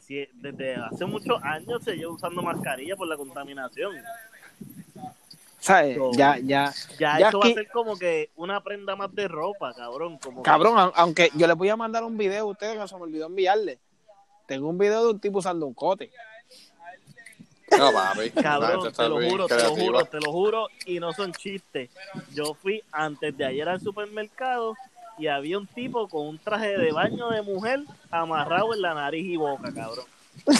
hace 0.77 1.07
muchos 1.07 1.43
años 1.43 1.83
se 1.83 1.97
lleva 1.97 2.13
usando 2.13 2.43
mascarilla 2.43 2.95
por 2.97 3.09
la 3.09 3.17
contaminación. 3.17 3.95
¿Sabes? 5.59 5.97
No. 5.97 6.13
Ya, 6.13 6.37
ya. 6.39 6.73
Ya, 6.99 7.19
Ya 7.19 7.29
eso 7.29 7.39
va 7.41 7.47
a 7.49 7.55
ser 7.55 7.69
como 7.71 7.97
que 7.97 8.29
una 8.37 8.63
prenda 8.63 8.97
más 8.97 9.15
de 9.15 9.27
ropa, 9.29 9.73
cabrón. 9.73 10.19
Como 10.19 10.43
Cabrón, 10.43 10.93
aunque 10.95 11.31
yo 11.35 11.47
les 11.47 11.57
voy 11.57 11.71
a 11.71 11.77
mandar 11.77 12.05
un 12.05 12.19
video 12.19 12.45
a 12.45 12.51
ustedes 12.51 12.79
que 12.79 12.87
se 12.87 12.95
me 12.97 13.03
olvidó 13.03 13.27
enviarle. 13.27 13.79
Tengo 14.47 14.69
un 14.69 14.77
video 14.77 15.05
de 15.05 15.11
un 15.13 15.21
tipo 15.21 15.39
usando 15.39 15.65
un 15.67 15.73
cote. 15.73 16.11
No, 17.79 17.93
papi. 17.93 18.31
Cabrón, 18.43 18.93
te 18.93 19.09
lo 19.09 19.21
juro, 19.31 19.47
te 19.47 19.57
lo 19.63 19.71
juro, 19.77 20.05
te 20.05 20.21
lo 20.21 20.33
juro, 20.33 20.69
y 20.87 20.99
no 21.01 21.13
son 21.13 21.33
chistes. 21.33 21.91
Yo 22.35 22.55
fui 22.55 22.83
antes 22.93 23.37
de 23.37 23.45
ayer 23.45 23.69
al 23.69 23.81
supermercado 23.81 24.75
y 25.19 25.27
había 25.29 25.59
un 25.59 25.67
tipo 25.67 26.09
con 26.09 26.27
un 26.27 26.39
traje 26.39 26.77
de 26.77 26.91
baño 26.93 27.31
de 27.31 27.43
mujer 27.43 27.81
amarrado 28.11 28.75
en 28.75 28.83
la 28.83 28.95
nariz 28.95 29.25
y 29.27 29.37
boca, 29.37 29.73
cabrón. 29.73 30.05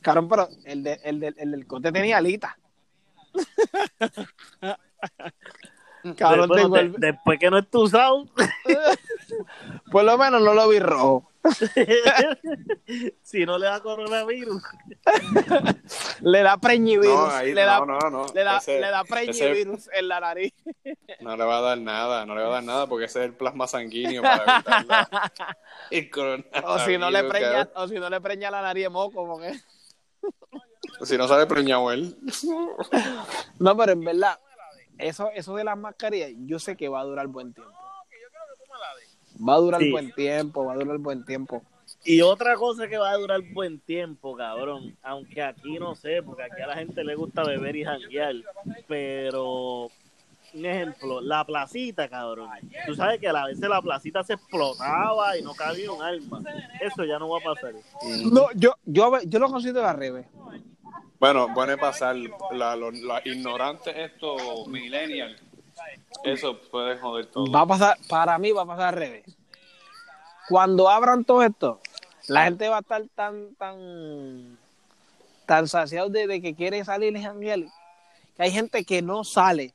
Cabrón, 0.00 0.28
pero 0.30 0.48
el, 0.64 0.82
de, 0.82 0.98
el, 1.04 1.20
del- 1.20 1.34
el 1.38 1.50
del 1.50 1.66
cote 1.66 1.92
tenía 1.92 2.16
alita. 2.16 2.56
Cabrón, 6.16 6.48
Después, 6.48 6.62
tengo 6.62 6.76
de- 6.76 6.94
después 7.08 7.38
que 7.38 7.50
no 7.50 7.58
esté 7.58 7.78
usado, 7.78 8.26
por 9.90 10.04
lo 10.04 10.16
menos 10.16 10.40
no 10.40 10.54
lo 10.54 10.68
vi 10.68 10.78
rojo. 10.78 11.30
si 13.22 13.44
no 13.46 13.58
le 13.58 13.66
da 13.66 13.80
coronavirus. 13.80 14.62
Le 16.20 16.42
da 16.42 16.56
preñivirus. 16.56 17.14
No, 17.14 17.26
ahí 17.30 17.52
le, 17.54 17.62
da, 17.62 17.80
no, 17.80 17.86
no, 17.98 18.10
no. 18.10 18.26
le, 18.34 18.44
da, 18.44 18.58
Ese- 18.58 18.80
le 18.80 18.88
da 18.90 19.02
ese- 19.02 19.08
preñivirus 19.12 19.88
en 19.92 20.08
la 20.08 20.20
nariz. 20.20 20.52
No 21.20 21.36
le 21.36 21.44
va 21.44 21.58
a 21.58 21.60
dar 21.62 21.78
nada, 21.78 22.26
no 22.26 22.34
le 22.34 22.42
va 22.42 22.48
a 22.48 22.52
dar 22.52 22.64
nada 22.64 22.86
porque 22.86 23.06
ese 23.06 23.20
es 23.20 23.24
el 23.26 23.32
plasma 23.34 23.66
sanguíneo 23.66 24.22
para 24.22 24.54
evitar 24.56 24.84
la- 24.86 25.32
el 25.90 26.10
coronavirus. 26.10 26.64
O 26.64 26.78
si 26.80 26.98
no 26.98 27.10
le 27.10 27.24
preña, 27.24 27.52
cabrón. 27.52 27.70
o 27.74 27.88
si 27.88 27.94
no 27.94 28.10
le 28.10 28.20
preña 28.20 28.50
la 28.50 28.62
nariz 28.62 28.84
de 28.84 28.88
moco, 28.90 29.26
porque. 29.26 29.58
Si 31.04 31.16
no 31.18 31.26
sale 31.26 31.46
preñado 31.46 31.90
él. 31.90 32.16
No, 33.58 33.76
pero 33.76 33.92
en 33.92 34.00
verdad, 34.00 34.38
eso, 34.98 35.30
eso 35.34 35.54
de 35.56 35.64
las 35.64 35.76
mascarillas, 35.76 36.30
yo 36.46 36.58
sé 36.58 36.76
que 36.76 36.88
va 36.88 37.00
a 37.00 37.04
durar 37.04 37.26
buen 37.28 37.52
tiempo. 37.54 37.72
Va 39.36 39.54
a 39.54 39.58
durar 39.58 39.80
Sí. 39.80 39.90
buen 39.90 40.12
tiempo, 40.12 40.64
va 40.64 40.72
a 40.72 40.76
durar 40.76 40.98
buen 40.98 41.24
tiempo. 41.24 41.62
Y 42.04 42.20
otra 42.20 42.54
cosa 42.56 42.88
que 42.88 42.98
va 42.98 43.10
a 43.10 43.16
durar 43.16 43.40
buen 43.52 43.78
tiempo, 43.80 44.36
cabrón, 44.36 44.96
aunque 45.02 45.42
aquí 45.42 45.78
no 45.78 45.94
sé, 45.94 46.22
porque 46.22 46.42
aquí 46.44 46.60
a 46.60 46.66
la 46.66 46.74
gente 46.76 47.02
le 47.04 47.14
gusta 47.14 47.44
beber 47.44 47.76
y 47.76 47.84
janguear, 47.84 48.34
pero 48.86 49.90
un 50.54 50.64
ejemplo, 50.64 51.20
la 51.20 51.44
placita, 51.44 52.08
cabrón. 52.08 52.48
Tú 52.86 52.94
sabes 52.94 53.20
que 53.20 53.28
a 53.28 53.32
la 53.32 53.46
veces 53.46 53.68
la 53.68 53.82
placita 53.82 54.22
se 54.24 54.34
explotaba 54.34 55.36
y 55.36 55.42
no 55.42 55.52
cabía 55.54 55.90
un 55.90 56.02
alma. 56.02 56.40
Eso 56.80 57.04
ya 57.04 57.18
no 57.18 57.28
va 57.28 57.38
a 57.38 57.54
pasar. 57.54 57.74
No, 58.32 58.46
yo, 58.54 58.74
yo, 58.84 59.12
yo 59.24 59.38
lo 59.38 59.48
considero 59.48 59.86
al 59.86 59.96
revés. 59.96 60.26
Bueno, 61.18 61.48
puede 61.54 61.76
pasar 61.78 62.16
la, 62.52 62.76
los 62.76 62.94
la 63.00 63.20
ignorantes 63.24 63.94
estos 63.96 64.66
millennials. 64.68 65.40
Eso 66.24 66.60
puede 66.70 66.98
joder 66.98 67.26
todo. 67.26 67.50
Va 67.50 67.62
a 67.62 67.66
pasar, 67.66 67.98
para 68.08 68.38
mí 68.38 68.52
va 68.52 68.62
a 68.62 68.66
pasar 68.66 68.88
al 68.88 68.94
revés. 68.94 69.24
Cuando 70.48 70.88
abran 70.88 71.24
todo 71.24 71.42
esto, 71.42 71.80
la 72.28 72.44
gente 72.44 72.68
va 72.68 72.78
a 72.78 72.80
estar 72.80 73.02
tan, 73.14 73.54
tan, 73.56 74.58
tan 75.46 75.68
saciado 75.68 76.08
de, 76.08 76.40
que 76.40 76.54
quiere 76.54 76.84
salir 76.84 77.16
y 77.16 77.22
que 77.22 78.42
hay 78.42 78.50
gente 78.50 78.84
que 78.84 79.02
no 79.02 79.24
sale, 79.24 79.74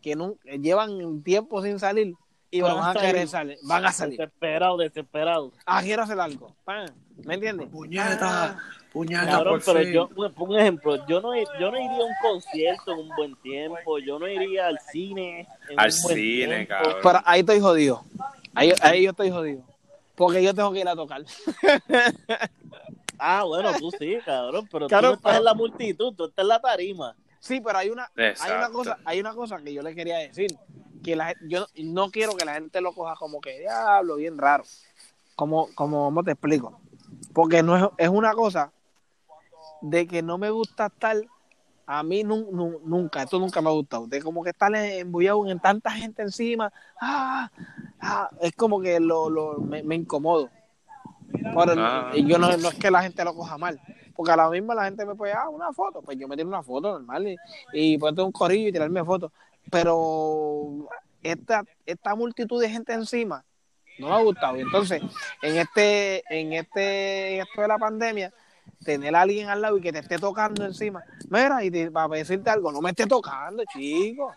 que 0.00 0.14
no, 0.14 0.36
llevan 0.44 1.22
tiempo 1.22 1.62
sin 1.62 1.78
salir 1.78 2.14
y 2.50 2.60
Van 2.60 2.76
van, 2.76 2.96
a 2.96 3.00
querer 3.00 3.28
salir. 3.28 3.58
van 3.62 3.84
a 3.86 3.92
salir. 3.92 4.18
Desesperado, 4.18 4.76
desesperado. 4.78 5.52
Ah, 5.66 5.82
quiero 5.82 6.02
hacer 6.04 6.18
algo. 6.20 6.54
Pan, 6.64 6.86
¿Me 7.24 7.34
entiendes? 7.34 7.68
Puñeta, 7.68 8.58
puñeta, 8.92 9.26
Cabrón, 9.26 9.60
por 9.60 9.74
pero 9.74 9.84
fin. 9.84 9.92
yo, 9.92 10.10
un 10.16 10.32
un 10.36 10.58
ejemplo, 10.60 11.06
yo 11.06 11.20
no, 11.20 11.34
yo 11.34 11.70
no 11.70 11.76
iría 11.78 11.96
a 11.98 12.04
un 12.04 12.14
concierto 12.22 12.92
en 12.92 12.98
un 13.00 13.08
buen 13.16 13.34
tiempo, 13.36 13.98
yo 13.98 14.18
no 14.18 14.28
iría 14.28 14.66
al 14.68 14.78
cine 14.92 15.48
en 15.68 15.80
Al 15.80 15.90
un 15.90 16.02
buen 16.02 16.16
cine, 16.16 16.46
tiempo. 16.56 16.68
cabrón. 16.68 16.96
Pero 17.02 17.20
ahí 17.24 17.40
estoy 17.40 17.60
jodido. 17.60 18.04
Ahí, 18.54 18.72
ahí 18.82 19.02
yo 19.04 19.10
estoy 19.10 19.30
jodido. 19.30 19.62
Porque 20.14 20.42
yo 20.42 20.54
tengo 20.54 20.72
que 20.72 20.80
ir 20.80 20.88
a 20.88 20.94
tocar. 20.94 21.22
Ah, 23.18 23.44
bueno, 23.44 23.72
tú 23.78 23.90
sí, 23.98 24.18
cabrón, 24.24 24.68
pero 24.70 24.88
Cabrón, 24.88 25.12
tú 25.12 25.12
no 25.12 25.14
estás 25.16 25.22
pero- 25.32 25.38
en 25.38 25.44
la 25.44 25.54
multitud, 25.54 26.14
tú 26.14 26.24
estás 26.26 26.42
en 26.42 26.48
la 26.48 26.60
tarima. 26.60 27.16
Sí, 27.40 27.60
pero 27.60 27.78
hay 27.78 27.90
una, 27.90 28.10
hay 28.16 28.52
una 28.52 28.68
cosa, 28.70 28.98
hay 29.04 29.20
una 29.20 29.32
cosa 29.34 29.58
que 29.62 29.72
yo 29.72 29.80
le 29.82 29.94
quería 29.94 30.18
decir, 30.18 30.54
que 31.06 31.14
la, 31.14 31.32
yo 31.46 31.66
no- 31.84 32.10
quiero 32.10 32.34
que 32.34 32.44
la 32.44 32.54
gente 32.54 32.80
lo 32.80 32.92
coja 32.92 33.14
como 33.14 33.40
que 33.40 33.60
diablo, 33.60 34.16
bien 34.16 34.36
raro. 34.36 34.64
Como, 35.36 35.68
como, 35.76 36.06
¿cómo 36.06 36.24
te 36.24 36.32
explico? 36.32 36.80
Porque 37.32 37.62
no 37.62 37.76
es, 37.76 37.84
es 37.96 38.08
una 38.08 38.32
cosa 38.32 38.72
de 39.82 40.04
que 40.08 40.20
no 40.20 40.36
me 40.36 40.50
gusta 40.50 40.86
estar, 40.86 41.16
a 41.86 42.02
mí 42.02 42.24
nu- 42.24 42.48
nu- 42.50 42.80
nunca, 42.84 43.22
esto 43.22 43.38
nunca 43.38 43.60
me 43.60 43.68
ha 43.68 43.72
gustado, 43.72 44.08
de 44.08 44.20
como 44.20 44.42
que 44.42 44.50
estar 44.50 44.74
embullado 44.74 45.48
en 45.48 45.60
tanta 45.60 45.92
gente 45.92 46.22
encima, 46.22 46.72
ah, 47.00 47.48
ah, 48.00 48.28
es 48.40 48.50
como 48.56 48.80
que 48.80 48.98
lo, 48.98 49.30
lo, 49.30 49.58
me, 49.60 49.84
me 49.84 49.94
incomodo. 49.94 50.50
El- 51.32 51.78
Ah. 51.78 52.10
y 52.16 52.26
yo 52.26 52.36
no, 52.38 52.48
no 52.56 52.68
es 52.68 52.74
que 52.74 52.90
la 52.90 53.02
gente 53.02 53.22
lo 53.22 53.32
coja 53.32 53.56
mal, 53.58 53.80
porque 54.16 54.32
a 54.32 54.36
la 54.36 54.50
misma 54.50 54.74
la 54.74 54.86
gente 54.86 55.06
me 55.06 55.14
puede, 55.14 55.34
ah, 55.34 55.48
una 55.50 55.72
foto, 55.72 56.02
pues 56.02 56.18
yo 56.18 56.26
me 56.26 56.36
tiro 56.36 56.48
una 56.48 56.64
foto 56.64 56.90
normal 56.98 57.28
y, 57.28 57.36
y 57.72 57.96
ponerte 57.96 58.22
un 58.22 58.32
corillo 58.32 58.68
y 58.70 58.72
tirarme 58.72 59.04
fotos. 59.04 59.30
Pero 59.70 60.88
esta, 61.22 61.64
esta 61.84 62.14
multitud 62.14 62.60
de 62.60 62.68
gente 62.70 62.92
encima 62.92 63.44
no 63.98 64.08
me 64.08 64.14
ha 64.14 64.18
gustado. 64.18 64.56
Y 64.56 64.60
entonces, 64.60 65.02
en 65.42 65.56
este, 65.56 66.22
en 66.28 66.52
este, 66.52 67.38
esto 67.40 67.62
de 67.62 67.68
la 67.68 67.78
pandemia, 67.78 68.32
tener 68.84 69.14
a 69.16 69.22
alguien 69.22 69.48
al 69.48 69.62
lado 69.62 69.78
y 69.78 69.80
que 69.80 69.92
te 69.92 70.00
esté 70.00 70.18
tocando 70.18 70.64
encima, 70.64 71.02
mira, 71.30 71.64
y 71.64 71.70
te- 71.70 71.90
para 71.90 72.08
decirte 72.08 72.50
algo, 72.50 72.70
no 72.72 72.80
me 72.80 72.90
esté 72.90 73.06
tocando, 73.06 73.62
chico. 73.72 74.34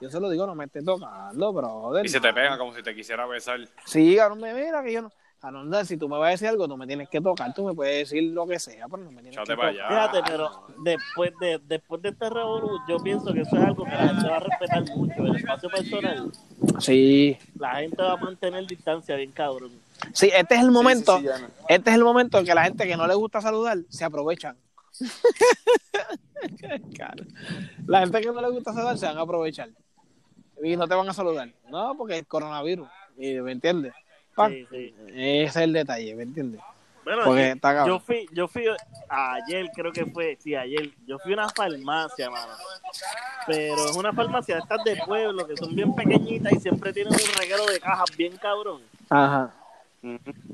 Yo 0.00 0.08
se 0.10 0.18
lo 0.18 0.30
digo, 0.30 0.46
no 0.46 0.54
me 0.54 0.64
esté 0.64 0.82
tocando, 0.82 1.52
brother. 1.52 2.06
Y 2.06 2.08
se 2.08 2.20
te 2.20 2.32
pega 2.32 2.56
como 2.56 2.72
si 2.74 2.82
te 2.82 2.94
quisiera 2.94 3.26
besar. 3.26 3.60
Sí, 3.84 4.16
cabrón, 4.16 4.40
me 4.40 4.54
mira 4.54 4.82
que 4.82 4.92
yo 4.92 5.02
no. 5.02 5.12
Cabrón, 5.40 5.86
si 5.86 5.96
tú 5.96 6.06
me 6.08 6.18
vas 6.18 6.28
a 6.28 6.30
decir 6.32 6.48
algo, 6.48 6.68
tú 6.68 6.76
me 6.76 6.86
tienes 6.86 7.08
que 7.08 7.18
tocar, 7.20 7.54
tú 7.54 7.64
me 7.64 7.72
puedes 7.72 8.10
decir 8.10 8.30
lo 8.32 8.46
que 8.46 8.58
sea, 8.58 8.86
pero 8.88 9.02
no 9.04 9.10
me 9.10 9.22
tienes 9.22 9.38
Échate 9.38 9.50
que 9.50 9.56
tocar. 9.56 9.72
Fíjate, 9.88 10.20
pero 10.30 10.50
después 10.84 11.32
de, 11.40 11.60
después 11.66 12.02
de 12.02 12.08
este 12.10 12.28
revolú, 12.28 12.78
yo 12.86 12.98
pienso 12.98 13.32
que 13.32 13.40
eso 13.40 13.56
es 13.56 13.64
algo 13.64 13.84
que 13.84 13.90
la 13.90 14.08
gente 14.08 14.28
va 14.28 14.36
a 14.36 14.40
respetar 14.40 14.84
mucho. 14.96 15.14
El 15.24 15.36
espacio 15.36 15.70
personal, 15.70 16.32
Sí, 16.78 17.38
la 17.58 17.76
gente 17.76 18.02
va 18.02 18.12
a 18.12 18.16
mantener 18.16 18.66
distancia 18.66 19.16
bien 19.16 19.32
cabrón. 19.32 19.70
sí, 20.12 20.30
este 20.34 20.56
es 20.56 20.60
el 20.60 20.70
momento, 20.70 21.16
Sí, 21.18 21.22
sí, 21.22 21.28
sí, 21.32 21.40
ya 21.40 21.46
no. 21.46 21.54
este 21.68 21.90
es 21.90 21.96
el 21.96 22.04
momento 22.04 22.38
en 22.38 22.44
que 22.44 22.54
la 22.54 22.64
gente 22.64 22.86
que 22.86 22.96
no 22.96 23.06
le 23.06 23.14
gusta 23.14 23.40
saludar 23.40 23.78
se 23.88 24.04
aprovechan. 24.04 24.56
Claro. 26.94 27.24
La 27.86 28.00
gente 28.00 28.20
que 28.20 28.26
no 28.32 28.40
le 28.40 28.48
gusta 28.50 28.72
saludar 28.72 28.96
se 28.98 29.06
van 29.06 29.18
a 29.18 29.22
aprovechar. 29.22 29.68
Y 30.62 30.76
no 30.76 30.86
te 30.88 30.94
van 30.94 31.08
a 31.08 31.12
saludar. 31.12 31.50
No, 31.68 31.94
porque 31.96 32.18
es 32.18 32.26
coronavirus. 32.26 32.88
Y, 33.18 33.34
¿Me 33.40 33.52
entiendes? 33.52 33.92
Pan. 34.42 34.52
Sí, 34.52 34.66
sí. 34.70 34.94
Ese 35.08 35.44
es 35.44 35.56
el 35.56 35.72
detalle, 35.72 36.14
¿me 36.14 36.22
entiendes? 36.24 36.60
Bueno, 37.04 37.22
Porque 37.24 37.40
yo- 37.40 37.52
está 37.54 37.74
cabrón. 37.74 37.88
yo 37.98 38.00
fui, 38.04 38.28
yo 38.32 38.46
fui 38.48 38.64
ayer, 39.08 39.66
creo 39.74 39.90
que 39.92 40.04
fue, 40.06 40.36
sí, 40.40 40.54
ayer, 40.54 40.90
yo 41.06 41.18
fui 41.18 41.32
a 41.32 41.34
una 41.36 41.48
farmacia, 41.48 42.30
mano. 42.30 42.52
Pero 43.46 43.74
es 43.86 43.96
una 43.96 44.12
farmacia 44.12 44.56
de 44.56 44.60
estas 44.60 44.84
de 44.84 44.96
pueblo 45.06 45.46
que 45.46 45.56
son 45.56 45.74
bien 45.74 45.94
pequeñitas 45.94 46.52
y 46.52 46.60
siempre 46.60 46.92
tienen 46.92 47.12
un 47.12 47.40
reguero 47.40 47.64
de 47.66 47.80
cajas 47.80 48.14
bien 48.16 48.36
cabrón. 48.36 48.82
Ajá. 49.08 49.50
Y, 50.02 50.10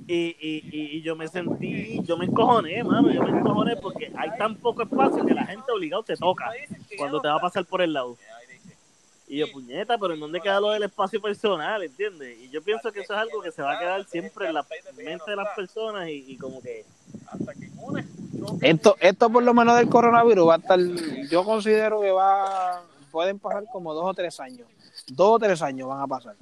y, 0.08 0.36
y, 0.72 0.96
y 0.96 1.02
yo 1.02 1.14
me 1.14 1.28
sentí, 1.28 2.00
yo 2.02 2.16
me 2.16 2.24
encojoné, 2.24 2.82
mano, 2.82 3.10
yo 3.12 3.22
me 3.22 3.38
encojoné 3.38 3.76
porque 3.76 4.10
hay 4.16 4.30
tan 4.38 4.56
poco 4.56 4.82
espacio 4.82 5.24
que 5.24 5.34
la 5.34 5.46
gente 5.46 5.70
obligado 5.70 6.02
te 6.02 6.16
toca 6.16 6.50
cuando 6.96 7.20
te 7.20 7.28
va 7.28 7.36
a 7.36 7.40
pasar 7.40 7.64
por 7.64 7.80
el 7.82 7.92
lado. 7.92 8.16
Y 9.28 9.38
yo, 9.38 9.50
puñeta, 9.50 9.98
pero 9.98 10.14
¿en 10.14 10.20
dónde 10.20 10.40
queda 10.40 10.60
lo 10.60 10.70
del 10.70 10.84
espacio 10.84 11.20
personal, 11.20 11.82
entiendes? 11.82 12.38
Y 12.38 12.48
yo 12.48 12.62
pienso 12.62 12.92
que 12.92 13.00
eso 13.00 13.12
es 13.12 13.18
algo 13.18 13.42
que 13.42 13.50
se 13.50 13.60
va 13.60 13.74
a 13.76 13.78
quedar 13.78 14.04
siempre 14.04 14.46
en 14.46 14.54
la 14.54 14.64
mente 14.96 15.30
de 15.30 15.36
las 15.36 15.48
personas 15.56 16.08
y, 16.08 16.24
y 16.32 16.36
como 16.36 16.60
que... 16.62 16.84
Esto, 18.62 18.96
esto 19.00 19.30
por 19.30 19.42
lo 19.42 19.52
menos 19.54 19.76
del 19.76 19.88
coronavirus 19.88 20.48
va 20.48 20.54
a 20.54 20.58
estar, 20.58 20.78
yo 21.28 21.44
considero 21.44 22.00
que 22.00 22.10
va, 22.12 22.82
pueden 23.10 23.38
pasar 23.38 23.64
como 23.72 23.92
dos 23.94 24.04
o 24.04 24.14
tres 24.14 24.38
años. 24.40 24.68
Dos 25.08 25.28
o 25.34 25.38
tres 25.38 25.60
años 25.62 25.88
van 25.88 26.00
a 26.00 26.06
pasar. 26.06 26.34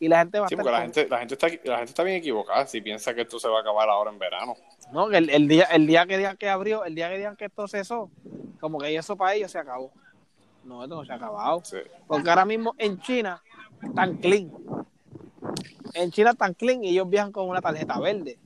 Y 0.00 0.08
la 0.08 0.18
gente 0.18 0.38
va 0.40 0.46
a 0.46 0.48
Sí, 0.48 0.54
estar 0.54 0.64
porque 0.64 0.72
la 0.72 0.84
con- 0.84 0.94
gente, 0.94 1.08
la, 1.10 1.18
gente 1.18 1.34
está, 1.34 1.46
la 1.70 1.76
gente 1.78 1.90
está 1.90 2.02
bien 2.02 2.16
equivocada 2.16 2.66
si 2.66 2.80
piensa 2.80 3.14
que 3.14 3.22
esto 3.22 3.38
se 3.38 3.48
va 3.48 3.58
a 3.58 3.60
acabar 3.60 3.88
ahora 3.88 4.10
en 4.10 4.18
verano. 4.18 4.56
No, 4.92 5.08
que 5.08 5.18
el, 5.18 5.30
el 5.30 5.46
día, 5.48 5.64
el 5.64 5.86
día 5.86 6.06
que 6.06 6.16
digan 6.18 6.36
que 6.36 6.48
abrió, 6.48 6.84
el 6.84 6.94
día 6.94 7.08
que 7.10 7.18
digan 7.18 7.36
que 7.36 7.46
esto 7.46 7.68
cesó, 7.68 8.10
como 8.60 8.78
que 8.78 8.94
eso 8.94 9.16
para 9.16 9.34
ellos 9.34 9.50
se 9.50 9.58
acabó. 9.58 9.92
No, 10.64 10.82
esto 10.82 10.96
no 10.96 11.04
se 11.04 11.12
ha 11.12 11.16
acabado. 11.16 11.62
Sí. 11.64 11.78
Porque 12.06 12.28
ahora 12.30 12.44
mismo 12.44 12.74
en 12.78 12.98
China 13.00 13.42
están 13.82 14.16
clean. 14.16 14.50
En 15.94 16.10
China 16.10 16.30
están 16.30 16.54
clean 16.54 16.82
y 16.82 16.88
ellos 16.90 17.08
viajan 17.08 17.32
con 17.32 17.48
una 17.48 17.60
tarjeta 17.60 17.98
verde 18.00 18.38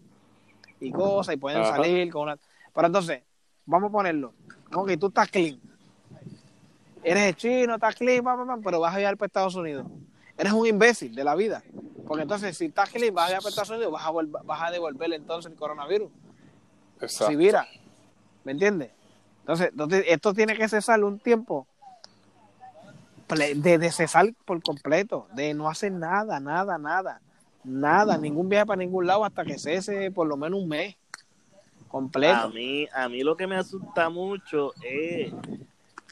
y 0.80 0.90
cosas 0.90 1.34
y 1.34 1.38
pueden 1.38 1.62
Ajá. 1.62 1.76
salir 1.76 2.10
con 2.12 2.22
una. 2.22 2.38
Pero 2.75 2.87
entonces, 2.87 3.22
vamos 3.64 3.88
a 3.88 3.92
ponerlo. 3.92 4.34
Ok, 4.75 4.92
tú 4.98 5.08
estás 5.08 5.30
clean. 5.30 5.60
Eres 7.02 7.37
chino, 7.37 7.75
estás 7.75 7.94
clean, 7.94 8.25
pa, 8.25 8.37
pa, 8.37 8.58
pero 8.62 8.80
vas 8.80 8.94
a 8.94 8.98
viajar 8.98 9.16
para 9.16 9.26
Estados 9.28 9.54
Unidos. 9.54 9.87
Eres 10.37 10.52
un 10.52 10.66
imbécil 10.66 11.14
de 11.14 11.25
la 11.25 11.34
vida. 11.34 11.62
Porque 12.06 12.22
entonces, 12.22 12.56
si 12.56 12.66
estás 12.66 12.90
clean, 12.90 13.14
vas 13.14 13.26
a 13.26 13.28
viajar 13.28 13.42
para 13.42 13.50
Estados 13.50 13.70
Unidos, 13.70 13.92
vas 13.92 14.04
a, 14.04 14.42
vas 14.44 14.62
a 14.62 14.70
devolverle 14.70 15.16
entonces 15.16 15.50
el 15.50 15.58
coronavirus. 15.58 16.10
Exacto. 17.00 17.28
Si 17.28 17.37
vira, 17.37 17.66
¿me 18.44 18.52
entiendes? 18.52 18.90
Entonces, 19.40 19.70
entonces, 19.70 20.04
esto 20.08 20.34
tiene 20.34 20.56
que 20.56 20.68
cesar 20.68 21.02
un 21.04 21.18
tiempo 21.18 21.66
ple- 23.28 23.54
de, 23.54 23.78
de 23.78 23.90
cesar 23.92 24.32
por 24.44 24.62
completo, 24.62 25.28
de 25.35 25.54
no 25.54 25.68
hacer 25.68 25.92
nada, 25.92 26.40
nada, 26.40 26.78
nada, 26.78 27.20
nada, 27.64 28.16
ningún 28.18 28.49
viaje 28.49 28.66
para 28.66 28.78
ningún 28.78 29.06
lado 29.06 29.25
hasta 29.25 29.44
que 29.44 29.58
cese 29.58 30.11
por 30.11 30.26
lo 30.26 30.37
menos 30.37 30.61
un 30.61 30.68
mes 30.68 30.97
A 31.85 31.88
completo. 31.88 32.50
mí, 32.50 32.88
a 32.94 33.08
mí 33.08 33.23
lo 33.23 33.37
que 33.37 33.47
me 33.47 33.56
asusta 33.56 34.08
mucho 34.11 34.73
es 34.82 35.32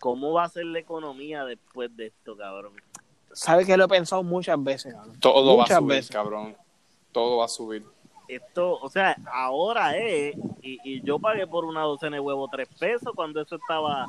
cómo 0.00 0.32
va 0.32 0.44
a 0.44 0.49
ser 0.49 0.66
la 0.66 0.78
economía 0.78 1.44
después 1.44 1.94
de 1.96 2.06
esto, 2.06 2.37
cabrón. 2.37 2.73
Sabe 3.32 3.64
que 3.66 3.76
lo 3.76 3.85
he 3.85 3.88
pensado 3.88 4.23
muchas 4.23 4.62
veces, 4.62 4.94
cabrón. 4.94 5.18
Todo 5.20 5.56
Muchas 5.56 5.70
va 5.70 5.76
a 5.76 5.80
subir, 5.80 5.96
veces. 5.96 6.11
cabrón. 6.11 6.56
Todo 7.12 7.37
va 7.38 7.44
a 7.46 7.49
subir. 7.49 7.85
Esto, 8.28 8.78
o 8.80 8.88
sea, 8.90 9.16
ahora 9.32 9.96
es, 9.96 10.35
y, 10.62 10.78
y 10.82 11.00
yo 11.02 11.18
pagué 11.18 11.46
por 11.46 11.64
una 11.64 11.82
docena 11.82 12.16
de 12.16 12.20
huevos 12.20 12.50
tres 12.50 12.68
pesos 12.78 13.12
cuando 13.14 13.40
eso 13.40 13.54
estaba 13.56 14.06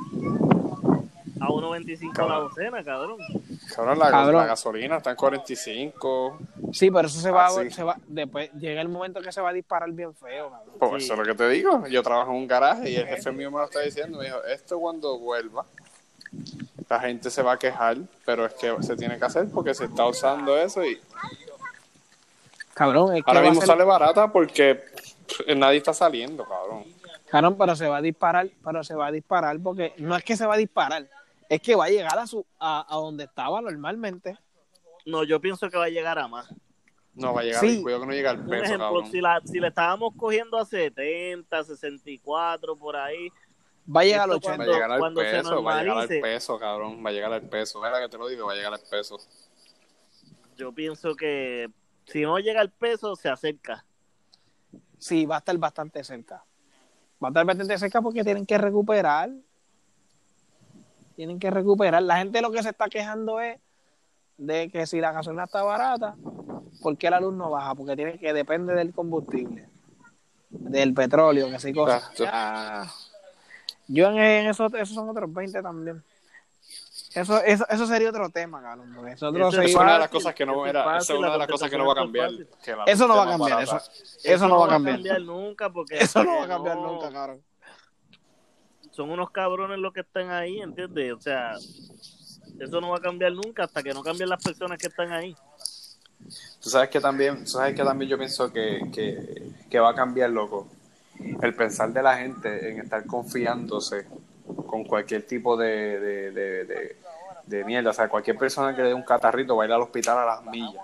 a 1.39 1.47
1.25 1.47 2.27
la 2.27 2.35
docena, 2.35 2.83
cabrón. 2.83 3.17
Cabrón, 3.75 3.99
la, 3.99 4.09
Cabrón. 4.11 4.35
la 4.37 4.45
gasolina 4.47 4.97
está 4.97 5.11
en 5.11 5.15
45. 5.17 6.39
Sí, 6.73 6.89
pero 6.91 7.07
eso 7.07 7.19
se 7.19 7.31
va, 7.31 7.47
Ah, 7.47 7.49
sí. 7.63 7.71
se 7.71 7.83
va, 7.83 7.97
después 8.07 8.51
llega 8.53 8.81
el 8.81 8.89
momento 8.89 9.21
que 9.21 9.31
se 9.31 9.41
va 9.41 9.49
a 9.49 9.53
disparar 9.53 9.91
bien 9.91 10.13
feo, 10.15 10.49
cabrón. 10.51 10.73
Pues 10.79 11.03
Sí. 11.03 11.05
eso 11.11 11.13
es 11.13 11.19
lo 11.19 11.25
que 11.25 11.35
te 11.35 11.49
digo. 11.49 11.85
Yo 11.87 12.01
trabajo 12.03 12.31
en 12.31 12.37
un 12.37 12.47
garaje 12.47 12.89
y 12.89 12.95
el 12.95 13.07
jefe 13.07 13.31
mío 13.31 13.51
me 13.51 13.57
lo 13.59 13.65
está 13.65 13.81
diciendo. 13.81 14.17
Me 14.19 14.25
dijo, 14.25 14.43
esto 14.45 14.79
cuando 14.79 15.17
vuelva, 15.19 15.65
la 16.89 16.99
gente 16.99 17.29
se 17.29 17.41
va 17.41 17.53
a 17.53 17.59
quejar, 17.59 17.97
pero 18.25 18.45
es 18.45 18.53
que 18.53 18.75
se 18.81 18.95
tiene 18.95 19.17
que 19.17 19.25
hacer 19.25 19.47
porque 19.53 19.73
se 19.73 19.85
está 19.85 20.05
usando 20.05 20.57
eso 20.57 20.83
y 20.85 20.99
Cabrón, 22.73 23.15
es 23.15 23.23
que 23.23 23.31
ahora 23.31 23.41
mismo 23.41 23.61
ser- 23.61 23.67
sale 23.67 23.83
barata 23.83 24.31
porque 24.31 24.83
nadie 25.55 25.77
está 25.77 25.93
saliendo, 25.93 26.45
cabrón. 26.45 26.83
Cabrón, 27.27 27.57
pero 27.57 27.75
se 27.75 27.87
va 27.87 27.97
a 27.97 28.01
disparar, 28.01 28.47
pero 28.63 28.83
se 28.83 28.93
va 28.95 29.07
a 29.07 29.11
disparar 29.11 29.57
porque 29.61 29.93
no 29.97 30.15
es 30.15 30.23
que 30.23 30.37
se 30.37 30.45
va 30.45 30.53
a 30.53 30.57
disparar, 30.57 31.07
es 31.49 31.61
que 31.61 31.75
va 31.75 31.85
a 31.85 31.89
llegar 31.89 32.17
a 32.17 32.27
su 32.27 32.45
a, 32.59 32.85
a 32.89 32.95
donde 32.97 33.25
estaba 33.25 33.61
normalmente. 33.61 34.37
No, 35.05 35.23
yo 35.23 35.39
pienso 35.39 35.69
que 35.69 35.77
va 35.77 35.85
a 35.85 35.89
llegar 35.89 36.19
a 36.19 36.27
más. 36.27 36.53
No 37.13 37.33
va 37.33 37.41
a 37.41 37.43
llegar, 37.45 37.61
Sí. 37.61 37.81
cuidado 37.81 38.01
que 38.01 38.07
no 38.07 38.13
llega 38.13 38.29
al 38.31 38.45
peso, 38.45 38.63
ejemplo, 38.63 38.85
cabrón. 38.87 39.11
si, 39.11 39.21
la, 39.21 39.41
si 39.43 39.59
le 39.59 39.69
estábamos 39.69 40.13
cogiendo 40.15 40.57
a 40.57 40.65
70, 40.65 41.63
64, 41.63 42.75
por 42.75 42.95
ahí, 42.95 43.29
Va 43.89 44.01
a 44.01 44.03
llegar 44.03 44.29
al 44.29 44.35
Esto 44.35 44.49
80. 44.49 44.57
Va 44.57 44.63
a 44.63 44.73
llegar 44.73 44.91
al 44.91 45.13
peso, 45.13 45.63
va 45.63 45.77
a 45.77 45.81
llegar 45.81 45.97
al 45.97 46.07
peso, 46.07 46.59
cabrón. 46.59 47.05
Va 47.05 47.09
a 47.09 47.13
llegar 47.13 47.31
al 47.31 47.41
peso. 47.43 47.79
Mira 47.81 48.01
que 48.01 48.09
te 48.09 48.17
lo 48.17 48.27
digo, 48.27 48.45
va 48.45 48.51
a 48.51 48.55
llegar 48.55 48.73
al 48.73 48.81
peso. 48.81 49.17
yo 50.57 50.73
pienso 50.73 51.15
que 51.15 51.69
si 52.05 52.21
no 52.23 52.37
llega 52.39 52.59
al 52.59 52.69
peso, 52.69 53.15
se 53.15 53.29
acerca. 53.29 53.85
Sí, 54.97 55.25
va 55.25 55.35
a 55.35 55.39
estar 55.39 55.57
bastante 55.57 56.03
cerca. 56.03 56.43
Va 57.23 57.27
a 57.27 57.31
estar 57.31 57.45
bastante 57.45 57.77
cerca 57.77 58.01
porque 58.01 58.23
tienen 58.25 58.45
que 58.45 58.57
recuperar. 58.57 59.29
Tienen 61.17 61.39
que 61.39 61.49
recuperar. 61.49 62.03
La 62.03 62.17
gente 62.19 62.41
lo 62.43 62.51
que 62.51 62.61
se 62.61 62.69
está 62.69 62.87
quejando 62.89 63.39
es 63.39 63.59
de 64.37 64.69
que 64.69 64.85
si 64.85 65.01
la 65.01 65.11
gasolina 65.11 65.45
está 65.45 65.63
barata, 65.63 66.15
¿por 66.79 66.95
qué 66.95 67.09
la 67.09 67.19
luz 67.19 67.33
no 67.33 67.49
baja? 67.49 67.73
Porque 67.73 67.95
tiene 67.95 68.19
que 68.19 68.33
depende 68.33 68.75
del 68.75 68.93
combustible, 68.93 69.67
del 70.51 70.93
petróleo, 70.93 71.49
que 71.49 71.57
sí 71.59 71.73
cosas. 71.73 72.13
Ya. 72.17 72.85
Yo 73.87 74.09
en, 74.11 74.17
eso, 74.47 74.67
esos 74.67 74.93
son 74.93 75.09
otros 75.09 75.33
20 75.33 75.59
también. 75.63 76.03
Eso, 77.15 77.41
eso, 77.43 77.65
eso 77.67 77.87
sería 77.87 78.09
otro 78.11 78.29
tema, 78.29 78.61
cabrón. 78.61 79.07
Eso 79.07 79.29
es 79.35 79.75
una 79.75 79.93
de 79.93 79.99
las 79.99 80.09
cosas 80.09 80.35
que 80.35 80.45
no, 80.45 80.67
eso 80.67 80.87
es 80.97 81.03
esa 81.03 81.17
una 81.17 81.31
de 81.31 81.37
las 81.39 81.47
cosas 81.47 81.69
que 81.71 81.77
no 81.79 81.87
va 81.87 81.93
a 81.93 81.95
cambiar. 81.95 82.29
Eso 82.85 83.07
no 83.07 83.15
va 83.15 83.23
a 83.23 83.27
cambiar, 83.27 83.63
eso, 83.63 83.81
eso 84.23 84.47
no 84.47 84.59
va 84.59 84.65
a 84.67 84.69
cambiar. 84.69 85.21
nunca 85.21 85.71
porque 85.71 85.97
Eso 85.97 86.23
no 86.23 86.35
va 86.35 86.43
a 86.43 86.47
cambiar 86.47 86.75
no- 86.77 86.91
nunca, 86.91 87.09
cabrón. 87.11 87.41
Son 88.97 89.11
unos 89.11 89.29
cabrones 89.29 89.77
los 89.77 89.93
que 89.93 89.99
están 89.99 90.31
ahí, 90.31 90.59
¿entiendes? 90.59 91.13
O 91.13 91.21
sea, 91.21 91.53
eso 91.53 92.81
no 92.81 92.89
va 92.89 92.97
a 92.97 92.99
cambiar 92.99 93.31
nunca 93.31 93.65
hasta 93.65 93.83
que 93.83 93.93
no 93.93 94.01
cambien 94.01 94.27
las 94.27 94.43
personas 94.43 94.79
que 94.79 94.87
están 94.87 95.11
ahí. 95.11 95.35
Tú 96.59 96.71
sabes 96.71 96.89
que 96.89 96.99
también, 96.99 97.43
tú 97.43 97.51
sabes 97.51 97.75
que 97.75 97.83
también 97.83 98.09
yo 98.09 98.17
pienso 98.17 98.51
que, 98.51 98.89
que, 98.91 99.51
que 99.69 99.79
va 99.79 99.91
a 99.91 99.93
cambiar, 99.93 100.31
loco. 100.31 100.67
El 101.43 101.53
pensar 101.53 101.93
de 101.93 102.01
la 102.01 102.17
gente 102.17 102.71
en 102.71 102.79
estar 102.79 103.05
confiándose 103.05 104.07
con 104.65 104.83
cualquier 104.83 105.27
tipo 105.27 105.55
de, 105.55 105.99
de, 105.99 106.31
de, 106.31 106.65
de, 106.65 106.97
de 107.45 107.65
mierda. 107.65 107.91
O 107.91 107.93
sea, 107.93 108.09
cualquier 108.09 108.35
persona 108.35 108.75
que 108.75 108.81
le 108.81 108.87
dé 108.87 108.93
un 108.95 109.03
catarrito 109.03 109.55
va 109.55 109.65
a 109.65 109.67
ir 109.67 109.73
al 109.73 109.81
hospital 109.83 110.17
a 110.17 110.25
las 110.25 110.43
millas. 110.45 110.83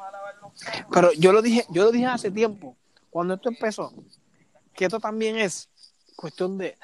Pero 0.93 1.11
yo 1.13 1.33
lo 1.33 1.41
dije, 1.41 1.65
yo 1.71 1.85
lo 1.85 1.91
dije 1.91 2.05
hace 2.05 2.29
tiempo, 2.29 2.77
cuando 3.09 3.33
esto 3.33 3.49
empezó, 3.49 3.91
que 4.75 4.85
esto 4.85 4.99
también 4.99 5.35
es 5.35 5.67
cuestión 6.15 6.59
de, 6.59 6.77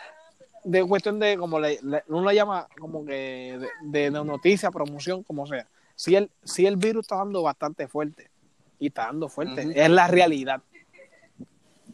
de 0.64 0.86
cuestión 0.88 1.20
de 1.20 1.38
como 1.38 1.60
le, 1.60 1.80
le- 1.82 2.04
uno 2.08 2.22
lo 2.22 2.32
llama 2.32 2.68
como 2.80 3.06
que 3.06 3.60
de, 3.82 4.12
de 4.12 4.12
noticia, 4.12 4.72
promoción, 4.72 5.24
como 5.24 5.46
sea. 5.48 5.68
Si 5.96 6.16
el, 6.16 6.30
si 6.44 6.66
el 6.66 6.78
virus 6.78 7.02
está 7.06 7.18
dando 7.18 7.42
bastante 7.44 7.88
fuerte 7.88 8.30
y 8.80 8.88
está 8.88 9.04
dando 9.08 9.28
fuerte, 9.30 9.70
es 9.76 9.90
la 9.90 10.08
realidad. 10.08 10.62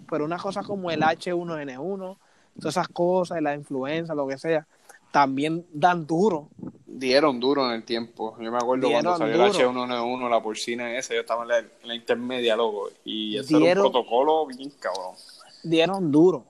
Pero 0.09 0.25
una 0.25 0.37
cosa 0.37 0.61
como 0.63 0.91
el 0.91 1.01
H1N1, 1.01 2.17
todas 2.59 2.73
esas 2.73 2.87
cosas, 2.89 3.41
la 3.41 3.55
influenza, 3.55 4.13
lo 4.13 4.27
que 4.27 4.37
sea, 4.37 4.67
también 5.11 5.65
dan 5.73 6.05
duro. 6.05 6.49
Dieron 6.85 7.39
duro 7.39 7.65
en 7.67 7.73
el 7.73 7.83
tiempo. 7.83 8.37
Yo 8.39 8.51
me 8.51 8.57
acuerdo 8.57 8.89
cuando 8.91 9.17
salió 9.17 9.37
duro. 9.37 9.47
el 9.47 9.53
H1N1, 9.53 10.29
la 10.29 10.43
porcina 10.43 10.95
esa, 10.97 11.13
yo 11.15 11.21
estaba 11.21 11.41
en 11.43 11.47
la, 11.47 11.57
en 11.59 11.67
la 11.83 11.95
intermedia, 11.95 12.55
loco. 12.55 12.89
Y 13.03 13.37
eso 13.37 13.57
era 13.57 13.65
Dieron- 13.65 13.85
un 13.85 13.91
protocolo 13.91 14.45
bien 14.45 14.69
cabrón. 14.79 15.15
Dieron 15.63 16.11
duro. 16.11 16.45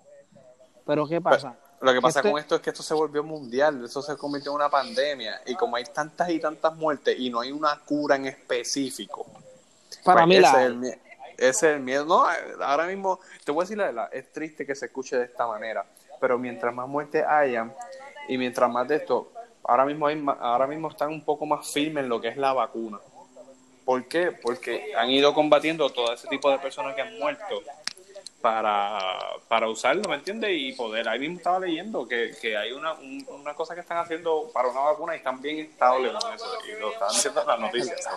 Pero 0.86 1.08
¿qué 1.08 1.22
pasa? 1.22 1.58
Lo 1.82 1.94
que 1.94 2.02
pasa 2.02 2.20
Este- 2.20 2.32
con 2.32 2.40
esto 2.40 2.56
es 2.56 2.62
que 2.62 2.70
esto 2.72 2.82
se 2.84 2.94
volvió 2.94 3.24
mundial, 3.24 3.84
eso 3.86 4.02
se 4.02 4.16
convirtió 4.18 4.52
en 4.52 4.56
una 4.56 4.70
pandemia. 4.70 5.42
Y 5.46 5.56
como 5.56 5.76
hay 5.76 5.84
tantas 5.86 6.30
y 6.30 6.40
tantas 6.40 6.74
muertes 6.76 7.18
y 7.20 7.30
no 7.30 7.42
hay 7.42 7.52
una 7.52 7.80
cura 7.82 8.16
en 8.16 8.26
específico, 8.28 9.26
Para 10.04 10.22
pues 10.22 10.28
mí 10.28 10.36
ese, 10.36 10.42
la... 10.42 10.62
es 10.62 10.66
el, 10.68 10.76
mie- 10.80 11.00
ese 11.38 11.48
es 11.48 11.64
el 11.64 11.80
miedo. 11.82 12.06
No, 12.06 12.26
ahora 12.64 12.86
mismo, 12.88 13.20
te 13.44 13.52
voy 13.52 13.62
a 13.62 13.64
decir 13.66 13.78
la 13.78 13.86
verdad, 13.86 14.10
es 14.14 14.32
triste 14.32 14.66
que 14.66 14.74
se 14.74 14.86
escuche 14.88 15.18
de 15.18 15.26
esta 15.26 15.46
manera, 15.48 15.86
pero 16.20 16.38
mientras 16.40 16.74
más 16.74 16.88
muertes 16.88 17.24
hayan 17.28 17.74
y 18.30 18.38
mientras 18.38 18.70
más 18.72 18.88
de 18.88 18.96
esto, 18.96 19.32
ahora 19.64 19.86
mismo, 19.86 20.08
hay 20.08 20.24
ahora 20.40 20.66
mismo 20.68 20.90
están 20.90 21.10
un 21.10 21.24
poco 21.24 21.46
más 21.46 21.70
firmes 21.72 22.04
en 22.04 22.10
lo 22.10 22.20
que 22.22 22.30
es 22.30 22.38
la 22.38 22.54
vacuna. 22.54 23.00
¿Por 23.84 24.08
qué? 24.08 24.32
Porque 24.32 24.94
han 24.98 25.10
ido 25.12 25.34
combatiendo 25.34 25.90
todo 25.92 26.12
ese 26.14 26.28
tipo 26.28 26.50
de 26.50 26.58
personas 26.58 26.96
que 26.96 27.02
han 27.02 27.20
muerto 27.20 27.62
para, 28.50 29.00
para 29.48 29.68
usarlo, 29.68 30.08
¿me 30.08 30.18
entiendes? 30.18 30.52
Y 30.54 30.74
poder. 30.74 31.10
Ahí 31.10 31.18
mismo 31.18 31.38
estaba 31.38 31.60
leyendo 31.62 32.08
que, 32.08 32.32
que 32.40 32.56
hay 32.56 32.72
una, 32.74 32.94
un- 32.94 33.26
una 33.28 33.56
cosa 33.56 33.74
que 33.74 33.82
están 33.82 33.98
haciendo 33.98 34.52
para 34.54 34.68
una 34.68 34.82
vacuna 34.82 35.16
y 35.16 35.18
están 35.18 35.42
bien 35.42 35.58
estables 35.66 36.14
con 36.14 36.32
eso. 36.32 36.46
Y 36.68 36.80
lo 36.80 36.92
están 36.92 37.08
diciendo 37.10 37.42
en 37.42 37.48
las 37.48 37.60
noticias. 37.60 38.08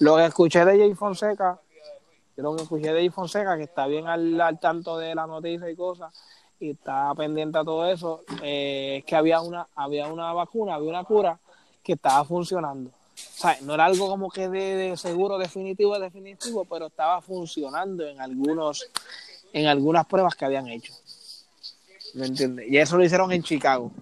Lo 0.00 0.16
que 0.16 0.24
escuché 0.24 0.64
de 0.64 0.78
Jay 0.78 0.94
Fonseca, 0.94 1.60
lo 2.34 2.56
que 2.56 2.62
escuché 2.64 2.88
de 2.92 2.94
Jay 2.98 3.08
Fonseca, 3.10 3.56
que 3.56 3.62
está 3.64 3.86
bien 3.86 4.08
al, 4.08 4.40
al 4.40 4.58
tanto 4.58 4.98
de 4.98 5.14
la 5.14 5.28
noticia 5.28 5.70
y 5.70 5.76
cosas, 5.76 6.12
y 6.58 6.70
está 6.70 7.14
pendiente 7.14 7.56
a 7.58 7.62
todo 7.64 7.86
eso, 7.88 8.22
eh, 8.42 8.96
es 8.98 9.04
que 9.04 9.14
había 9.14 9.40
una, 9.40 9.68
había 9.76 10.08
una 10.08 10.32
vacuna, 10.32 10.74
había 10.74 10.90
una 10.90 11.04
cura 11.04 11.38
que 11.84 11.92
estaba 11.92 12.24
funcionando. 12.24 12.90
sea, 13.14 13.56
no 13.62 13.74
era 13.74 13.84
algo 13.84 14.08
como 14.08 14.28
que 14.28 14.48
de, 14.48 14.74
de 14.74 14.96
seguro 14.96 15.38
definitivo, 15.38 15.96
definitivo, 16.00 16.64
pero 16.64 16.86
estaba 16.86 17.22
funcionando 17.22 18.04
en 18.04 18.20
algunos, 18.20 18.90
en 19.52 19.66
algunas 19.66 20.06
pruebas 20.06 20.34
que 20.34 20.44
habían 20.44 20.68
hecho. 20.68 20.92
¿Me 22.14 22.26
entiendes? 22.26 22.66
Y 22.68 22.78
eso 22.78 22.96
lo 22.96 23.04
hicieron 23.04 23.30
en 23.32 23.42
Chicago. 23.42 23.92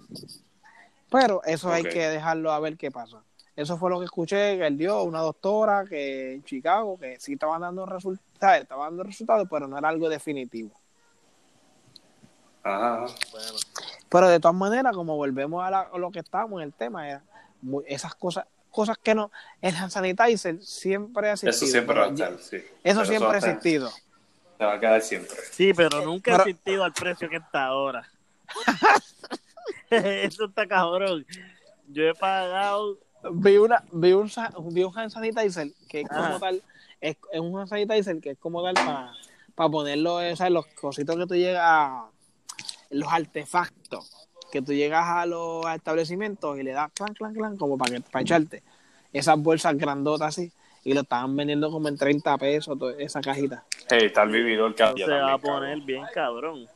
Pero 1.09 1.41
eso 1.45 1.71
hay 1.71 1.83
que 1.83 2.07
dejarlo 2.09 2.51
a 2.51 2.59
ver 2.59 2.77
qué 2.77 2.91
pasa. 2.91 3.21
Eso 3.55 3.77
fue 3.77 3.89
lo 3.89 3.99
que 3.99 4.05
escuché 4.05 4.57
que 4.57 4.67
él 4.67 4.77
dio 4.77 5.01
una 5.03 5.19
doctora 5.21 5.85
que 5.85 6.35
en 6.35 6.43
Chicago 6.43 6.97
que 6.99 7.19
sí 7.19 7.33
estaban 7.33 7.61
dando 7.61 7.85
resultados, 7.85 8.61
estaba 8.61 8.85
dando 8.85 9.03
resultados, 9.03 9.47
pero 9.49 9.67
no 9.67 9.77
era 9.77 9.89
algo 9.89 10.09
definitivo. 10.09 10.71
Ajá. 12.63 13.05
Bueno, 13.31 13.51
Pero 14.09 14.27
de 14.29 14.39
todas 14.39 14.55
maneras, 14.55 14.93
como 14.95 15.15
volvemos 15.15 15.63
a, 15.65 15.71
la- 15.71 15.89
a 15.93 15.97
lo 15.97 16.11
que 16.11 16.19
estábamos 16.19 16.59
en 16.61 16.67
el 16.67 16.73
tema, 16.73 17.07
era 17.09 17.23
muy- 17.61 17.83
esas 17.87 18.13
cosas, 18.15 18.45
cosas 18.69 18.97
que 18.97 19.15
no, 19.15 19.31
el 19.61 19.75
hand 19.75 19.91
sanitizer 19.91 20.61
siempre 20.61 21.29
ha 21.29 21.33
existido. 21.33 21.51
Eso 21.55 21.65
siempre 21.67 21.99
va 21.99 22.05
a 22.05 22.09
estar, 22.09 22.37
sí. 22.39 22.57
Eso 22.57 22.65
Pero 22.83 23.05
siempre 23.05 23.27
ha 23.27 23.37
existido. 23.37 23.91
Se 24.57 24.65
va 24.65 24.73
a 24.73 24.79
quedar 24.79 25.01
siempre. 25.01 25.37
sí, 25.51 25.73
pero 25.73 26.03
nunca 26.03 26.31
Pero- 26.31 26.43
ha 26.43 26.49
existido 26.49 26.83
al 26.83 26.93
precio 26.93 27.29
que 27.29 27.37
está 27.37 27.65
ahora. 27.65 28.07
Eso 29.89 30.45
está 30.45 30.67
cabrón. 30.67 31.25
Yo 31.87 32.03
he 32.03 32.13
pagado. 32.13 32.97
Vi 33.31 33.57
una, 33.57 33.83
vi 33.91 34.13
un, 34.13 34.29
vi 34.71 34.83
un 34.83 34.97
hand 34.97 35.11
sanitizer 35.11 35.69
que 35.89 36.01
es 36.01 36.07
como 36.07 36.39
tal, 36.39 36.61
es, 37.01 37.17
es 37.31 37.39
un 37.39 37.57
hand 37.57 37.67
sanitizer 37.67 38.19
que 38.21 38.31
es 38.31 38.37
como 38.37 38.63
tal 38.63 38.75
para 39.55 39.69
ponerlo, 39.71 40.21
eh, 40.21 40.35
¿sabes? 40.35 40.53
los 40.53 40.67
cositos 40.67 41.15
que 41.15 41.25
tú 41.25 41.35
llegas 41.35 41.63
a, 41.65 42.09
los 42.91 43.11
artefactos, 43.11 44.27
que 44.51 44.61
tú 44.61 44.71
llegas 44.73 45.05
a 45.07 45.25
los 45.25 45.65
establecimientos 45.73 46.59
y 46.59 46.63
le 46.63 46.71
das 46.71 46.91
clan, 46.93 47.13
clan, 47.13 47.33
clan, 47.33 47.57
como 47.57 47.77
para, 47.77 47.95
que, 47.95 48.01
para 48.01 48.21
echarte 48.21 48.61
esas 49.11 49.37
bolsas 49.39 49.75
grandotas 49.77 50.27
así, 50.29 50.51
y 50.87 50.93
lo 50.93 51.01
estaban 51.01 51.35
vendiendo 51.35 51.69
como 51.69 51.89
en 51.89 51.97
30 51.97 52.37
pesos 52.37 52.77
esa 52.97 53.19
cajita. 53.19 53.61
Hey, 53.89 54.03
está 54.05 54.23
el 54.23 54.29
vividor 54.29 54.73
que 54.73 54.85
se 54.95 55.05
va 55.05 55.33
a 55.33 55.37
poner 55.37 55.71
cabrón. 55.71 55.85
bien 55.85 56.05
cabrón. 56.13 56.67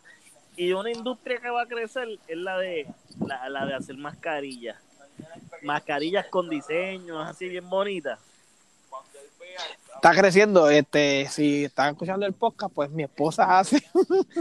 Y 0.58 0.74
una 0.74 0.91
industria 0.91 1.39
que 1.39 1.50
va 1.50 1.62
a 1.62 1.65
crecer 1.65 2.19
es 2.28 2.38
la 2.38 2.58
de 2.58 2.88
la, 3.26 3.47
la 3.47 3.65
de 3.65 3.74
hacer 3.74 3.95
mascarillas. 3.95 4.76
Mascarillas 5.62 6.26
con 6.26 6.50
diseños 6.50 7.26
así 7.26 7.47
bien 7.47 7.69
bonitas. 7.69 8.19
Está 9.95 10.13
creciendo, 10.13 10.69
este, 10.69 11.28
si 11.30 11.65
están 11.65 11.91
escuchando 11.91 12.26
el 12.26 12.34
podcast, 12.34 12.74
pues 12.74 12.89
mi 12.89 13.04
esposa 13.04 13.60
hace 13.60 13.82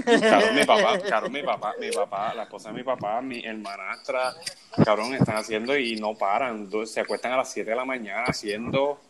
Cabrón, 0.04 0.54
mi 0.54 0.64
papá, 0.64 0.98
cabrón, 1.08 1.32
mi 1.32 1.42
papá, 1.44 1.74
mi 1.78 1.90
papá, 1.90 2.34
la 2.34 2.42
esposa 2.44 2.70
de 2.70 2.74
mi 2.74 2.82
papá, 2.82 3.20
mi 3.20 3.44
hermanastra, 3.44 4.34
cabrón, 4.84 5.14
están 5.14 5.36
haciendo 5.36 5.76
y 5.76 5.94
no 5.94 6.14
paran. 6.14 6.68
Se 6.86 7.00
acuestan 7.00 7.32
a 7.32 7.36
las 7.36 7.52
7 7.52 7.70
de 7.70 7.76
la 7.76 7.84
mañana 7.84 8.24
haciendo, 8.26 9.00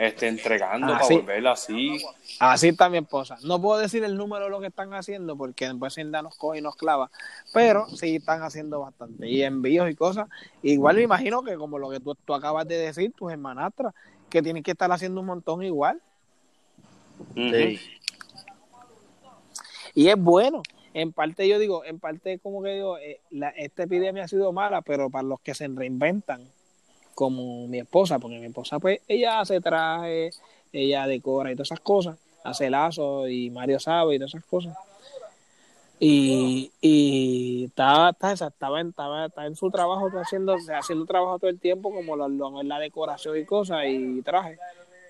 este, 0.00 0.28
entregando 0.28 0.86
Ah, 0.86 0.92
para 0.96 1.04
sí. 1.04 1.14
volverla 1.16 1.52
así. 1.52 2.02
Así 2.38 2.68
está 2.68 2.88
mi 2.88 2.96
esposa. 2.96 3.36
No 3.44 3.60
puedo 3.60 3.78
decir 3.78 4.02
el 4.02 4.16
número 4.16 4.44
de 4.46 4.50
lo 4.50 4.58
que 4.58 4.68
están 4.68 4.94
haciendo 4.94 5.36
porque 5.36 5.68
después 5.68 5.92
Cinda 5.94 6.22
nos 6.22 6.36
coge 6.38 6.60
y 6.60 6.62
nos 6.62 6.74
clava, 6.74 7.10
pero 7.52 7.86
sí 7.88 8.16
están 8.16 8.42
haciendo 8.42 8.80
bastante. 8.80 9.28
Y 9.28 9.42
envíos 9.42 9.90
y 9.90 9.94
cosas. 9.94 10.26
Igual 10.62 10.96
me 10.96 11.02
imagino 11.02 11.42
que 11.42 11.54
como 11.56 11.78
lo 11.78 11.90
que 11.90 12.00
tú, 12.00 12.14
tú 12.24 12.32
acabas 12.32 12.66
de 12.66 12.78
decir, 12.78 13.12
tus 13.12 13.30
hermanastras, 13.30 13.92
que 14.30 14.40
tienen 14.40 14.62
que 14.62 14.70
estar 14.70 14.90
haciendo 14.90 15.20
un 15.20 15.26
montón 15.26 15.62
igual. 15.62 16.00
Ujú. 17.36 17.78
Y 19.94 20.08
es 20.08 20.16
bueno. 20.16 20.62
En 20.94 21.12
parte 21.12 21.46
yo 21.46 21.58
digo, 21.58 21.84
en 21.84 22.00
parte 22.00 22.38
como 22.38 22.62
que 22.62 22.70
digo, 22.70 22.96
eh, 22.98 23.20
la- 23.30 23.50
esta 23.50 23.82
epidemia 23.82 24.24
ha 24.24 24.28
sido 24.28 24.50
mala, 24.52 24.80
pero 24.82 25.10
para 25.10 25.22
los 25.24 25.40
que 25.40 25.54
se 25.54 25.68
reinventan, 25.68 26.48
como 27.14 27.66
mi 27.66 27.78
esposa, 27.78 28.18
porque 28.18 28.38
mi 28.38 28.46
esposa 28.46 28.78
pues 28.78 29.00
ella 29.08 29.40
hace 29.40 29.60
traje, 29.60 30.30
ella 30.72 31.06
decora 31.06 31.50
y 31.52 31.54
todas 31.54 31.68
esas 31.68 31.80
cosas, 31.80 32.16
hace 32.44 32.70
lazos 32.70 33.28
y 33.30 33.50
Mario 33.50 33.78
sabe 33.80 34.14
y 34.14 34.18
todas 34.18 34.34
esas 34.34 34.44
cosas. 34.46 34.76
Y, 36.02 36.72
y 36.80 37.64
estaba, 37.66 38.10
estaba, 38.10 38.32
estaba, 38.32 38.80
en, 38.80 38.88
estaba, 38.88 39.28
en 39.46 39.54
su 39.54 39.70
trabajo 39.70 40.08
haciendo, 40.18 40.56
haciendo 40.78 41.04
trabajo 41.04 41.38
todo 41.38 41.50
el 41.50 41.60
tiempo, 41.60 41.92
como 41.92 42.16
lo, 42.16 42.26
lo- 42.26 42.62
la 42.62 42.78
decoración 42.78 43.36
y 43.38 43.44
cosas 43.44 43.84
y 43.86 44.22
traje. 44.22 44.58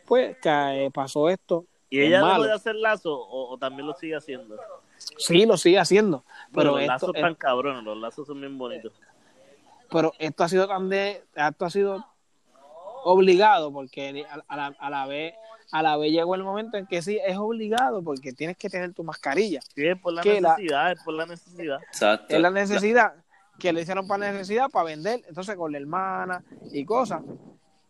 Pues 0.07 0.37
que 0.39 0.87
eh, 0.87 0.91
pasó 0.93 1.29
esto. 1.29 1.65
¿Y 1.91 2.01
ella 2.01 2.25
dejó 2.25 2.43
de 2.43 2.53
hacer 2.53 2.75
lazo 2.75 3.15
o, 3.17 3.53
o 3.53 3.59
también 3.59 3.87
lo 3.87 3.95
sigue 3.95 4.17
haciendo? 4.17 4.57
Sí, 5.17 5.47
lo 5.47 5.57
sigue 5.57 5.79
haciendo. 5.79 6.25
Pero 6.53 6.53
Pero 6.55 6.71
los 6.73 6.81
esto, 6.81 6.93
lazos 6.93 7.15
están 7.15 7.35
cabrones, 7.37 7.85
los 7.85 7.97
lazos 7.97 8.27
son 8.27 8.41
bien 8.41 8.59
bonitos. 8.59 8.93
Pero 9.91 10.13
esto 10.19 10.45
ha 10.45 10.49
sido 10.49 10.67
tan 10.69 10.89
de 10.89 11.23
esto 11.35 11.65
ha 11.65 11.71
sido 11.71 12.05
obligado 13.05 13.73
porque 13.73 14.25
a, 14.29 14.43
a 14.49 14.57
la, 14.57 14.77
a 14.79 14.91
la 14.91 15.07
vez 15.07 15.35
a 15.73 15.83
la 15.83 15.97
vez 15.97 16.11
llegó 16.13 16.35
el 16.35 16.43
momento 16.43 16.77
en 16.77 16.87
que 16.87 17.01
sí 17.01 17.19
es 17.25 17.37
obligado 17.39 18.03
porque 18.03 18.33
tienes 18.33 18.57
que 18.57 18.69
tener 18.69 18.93
tu 18.93 19.05
mascarilla 19.05 19.61
Sí, 19.75 19.87
es 19.87 19.99
por 19.99 20.13
la 20.13 20.23
Que 20.23 20.41
la- 20.41 20.51
necesidad, 20.57 20.93
es 20.93 21.03
por 21.05 21.15
la 21.15 21.27
necesidad. 21.27 21.79
Exacto. 21.85 22.35
es 22.35 22.41
la 22.41 22.51
necesidad 22.51 23.15
que 23.59 23.73
le 23.73 23.83
hicieron 23.83 24.07
para 24.09 24.33
necesidad 24.33 24.69
para 24.71 24.87
vender 24.87 25.23
entonces 25.29 25.55
con 25.57 25.71
la 25.73 25.79
hermana 25.79 26.43
y 26.73 26.85
cosas 26.85 27.23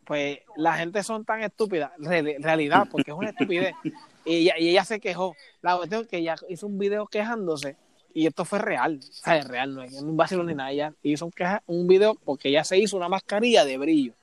pues 0.04 0.40
la 0.56 0.74
gente 0.74 1.02
son 1.02 1.24
tan 1.24 1.42
estúpidas 1.42 1.92
re- 1.98 2.36
realidad 2.40 2.86
porque 2.90 3.12
es 3.12 3.16
una 3.16 3.30
estupidez 3.30 3.74
y 4.24 4.34
ella, 4.36 4.54
y 4.58 4.68
ella 4.68 4.84
se 4.84 5.00
quejó 5.00 5.34
la 5.62 5.76
cuestión 5.76 6.02
es 6.02 6.08
que 6.08 6.18
ella 6.18 6.34
hizo 6.48 6.66
un 6.66 6.78
video 6.78 7.06
quejándose 7.06 7.76
y 8.12 8.26
esto 8.26 8.44
fue 8.44 8.58
real, 8.58 8.98
es 9.00 9.48
real, 9.48 9.74
no 9.74 9.82
es 9.82 9.94
un 10.00 10.16
vacilo 10.16 10.42
ni 10.42 10.54
nada. 10.54 10.70
Ella 10.70 10.92
hizo 11.02 11.26
un, 11.26 11.32
queja- 11.32 11.62
un 11.66 11.86
video 11.86 12.14
porque 12.14 12.48
ella 12.48 12.64
se 12.64 12.78
hizo 12.78 12.96
una 12.96 13.08
mascarilla 13.08 13.64
de 13.64 13.78
brillo. 13.78 14.14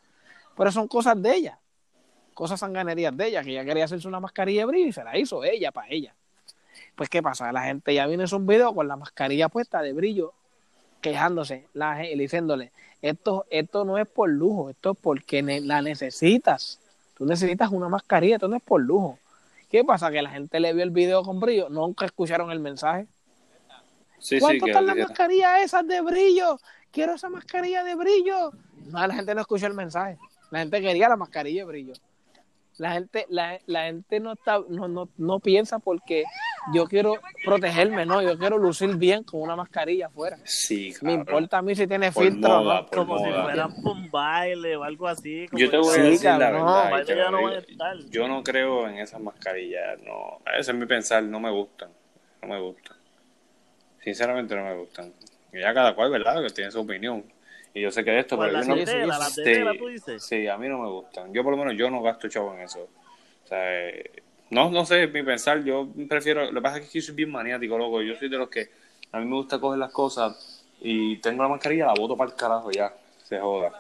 Pero 0.56 0.71
son 0.71 0.88
cosas 0.88 1.21
de 1.21 1.36
ella, 1.36 1.60
cosas 2.34 2.60
sanganerías 2.60 3.15
de 3.15 3.28
ella, 3.28 3.43
que 3.43 3.52
ella 3.52 3.63
quería 3.65 3.86
hacerse 3.86 4.08
una 4.08 4.19
mascarilla 4.19 4.62
de 4.62 4.65
brillo 4.65 4.88
y 4.88 4.91
se 4.93 5.04
la 5.04 5.17
hizo 5.17 5.43
ella 5.43 5.71
para 5.71 5.89
ella. 5.89 6.13
Pues, 6.95 7.10
¿qué 7.10 7.21
pasa? 7.21 7.52
La 7.52 7.63
gente 7.63 7.93
ya 7.93 8.08
hizo 8.08 8.38
un 8.38 8.47
video 8.47 8.73
con 8.73 8.88
la 8.88 8.95
mascarilla 8.95 9.50
puesta 9.50 9.82
de 9.82 9.93
brillo, 9.93 10.34
quejándose, 11.02 11.67
la, 11.73 11.97
diciéndole, 12.00 12.71
esto, 13.02 13.45
esto 13.52 13.86
no 13.86 13.97
es 14.00 14.08
por 14.08 14.30
lujo, 14.30 14.71
esto 14.71 14.91
es 14.91 14.97
porque 15.00 15.43
la 15.43 15.82
necesitas. 15.82 16.80
Tú 17.15 17.26
necesitas 17.26 17.71
una 17.71 17.88
mascarilla, 17.88 18.36
esto 18.36 18.47
no 18.47 18.56
es 18.56 18.63
por 18.63 18.82
lujo. 18.82 19.19
¿Qué 19.69 19.84
pasa? 19.84 20.12
Que 20.12 20.21
la 20.21 20.30
gente 20.32 20.60
le 20.60 20.73
vio 20.73 20.84
el 20.84 20.91
video 20.91 21.23
con 21.23 21.39
brillo, 21.39 21.69
nunca 21.69 22.06
escucharon 22.06 22.52
el 22.52 22.60
mensaje. 22.60 23.06
Sí, 24.20 24.40
¿Cuánto 24.40 24.66
están 24.68 24.86
las 24.88 24.98
mascarillas 24.98 25.62
esas 25.62 25.88
de 25.88 26.02
brillo? 26.02 26.60
Quiero 26.92 27.14
esa 27.14 27.30
mascarilla 27.30 27.84
de 27.84 27.96
brillo. 27.96 28.52
No, 28.92 29.06
la 29.06 29.14
gente 29.14 29.36
no 29.36 29.42
escuchó 29.42 29.68
el 29.68 29.74
mensaje. 29.74 30.18
La 30.52 30.60
gente 30.60 30.82
quería 30.82 31.10
la 31.10 31.18
mascarilla 31.18 31.62
de 31.62 31.68
brillo. 31.68 31.94
La 32.78 32.92
gente, 32.92 33.26
la, 33.30 33.60
la 33.66 33.86
gente 33.86 34.20
no 34.20 34.34
está, 34.34 34.60
no, 34.70 34.88
no, 34.88 35.10
no 35.18 35.40
piensa 35.40 35.80
porque 35.80 36.24
yo 36.74 36.86
quiero 36.86 37.16
protegerme, 37.44 38.06
no, 38.06 38.22
yo 38.22 38.38
quiero 38.38 38.60
lucir 38.60 38.96
bien 38.98 39.24
con 39.24 39.42
una 39.42 39.56
mascarilla 39.56 40.08
afuera. 40.08 40.38
Sí, 40.44 40.94
Me 41.02 41.14
importa 41.14 41.58
a 41.58 41.62
mí 41.64 41.76
si 41.76 41.88
tiene 41.88 42.12
Por 42.12 42.26
filtro 42.26 42.62
moda, 42.62 42.82
no. 42.82 42.88
Como 42.90 43.18
si 43.18 43.24
moda. 43.26 43.44
fueran 43.46 43.82
por 43.82 43.94
un 43.94 44.12
baile 44.12 44.76
o 44.76 44.84
algo 44.84 45.08
así. 45.08 45.48
como 45.48 45.60
Yo 45.60 45.72
te 45.72 45.78
voy 45.78 45.98
a 46.00 46.04
decir 46.04 46.26
la 46.30 46.38
verdad. 46.38 47.32
no 47.32 47.42
van 47.42 47.54
a 47.54 47.58
estar. 47.58 47.98
Yo 48.12 48.28
no 48.28 48.44
creo 48.44 48.88
en 48.88 49.00
esas 49.00 49.22
mascarillas. 49.22 50.00
No, 50.04 50.40
ese 50.58 50.72
es 50.72 50.78
mi 50.78 50.86
pensar. 50.86 51.24
No 51.24 51.40
me 51.40 51.50
gustan. 51.50 51.90
No 52.44 52.48
me 52.50 52.60
gustan. 52.60 52.97
Sinceramente 54.08 54.56
no 54.56 54.63
me 54.63 54.74
gustan. 54.74 55.12
Y 55.52 55.60
ya 55.60 55.74
cada 55.74 55.93
cual, 55.93 56.10
¿verdad? 56.10 56.41
Que 56.41 56.50
tiene 56.54 56.72
su 56.72 56.80
opinión. 56.80 57.26
Y 57.74 57.82
yo 57.82 57.91
sé 57.91 58.06
que 58.06 58.12
de 58.12 58.20
esto, 58.20 58.38
Pues 58.38 58.48
pero 58.48 58.60
la 58.60 58.63
yo 58.65 58.70
no- 58.70 58.86
tetera, 58.86 59.20
sí, 59.20 59.36
tetera, 59.43 59.74
tú 59.78 59.88
dices. 59.88 60.24
Sí, 60.24 60.48
a 60.48 60.58
mí 60.58 60.70
no 60.70 60.78
me 60.82 60.88
gustan. 60.88 61.34
Yo 61.34 61.43
por 61.43 61.52
lo 61.52 61.58
menos 61.58 61.74
yo 61.78 61.89
no 61.91 62.02
gasto 62.02 62.30
chavo 62.30 62.54
en 62.54 62.62
eso. 62.62 62.84
O 63.43 63.48
sea, 63.50 63.89
eh, 63.89 64.24
no, 64.50 64.70
no 64.72 64.86
sé, 64.86 65.08
mi 65.08 65.24
pensar, 65.24 65.62
yo 65.62 65.89
prefiero, 66.08 66.46
lo 66.46 66.54
que 66.54 66.62
pasa 66.62 66.78
es 66.78 66.89
que 66.89 67.02
yo 67.02 67.06
soy 67.06 67.15
bien 67.15 67.30
maniático, 67.32 67.78
loco. 67.78 68.02
Yo 68.02 68.15
soy 68.15 68.30
de 68.30 68.38
los 68.38 68.48
que 68.48 68.70
a 69.12 69.20
mí 69.20 69.26
me 69.26 69.36
gusta 69.36 69.60
coger 69.60 69.78
las 69.80 69.91
cosas 69.91 70.63
y 70.80 71.17
tengo 71.17 71.43
la 71.43 71.50
mascarilla, 71.50 71.88
la 71.88 71.93
boto 71.96 72.15
para 72.15 72.30
el 72.32 72.38
carajo 72.38 72.72
ya. 72.72 72.93
Se 73.26 73.38
joda. 73.39 73.74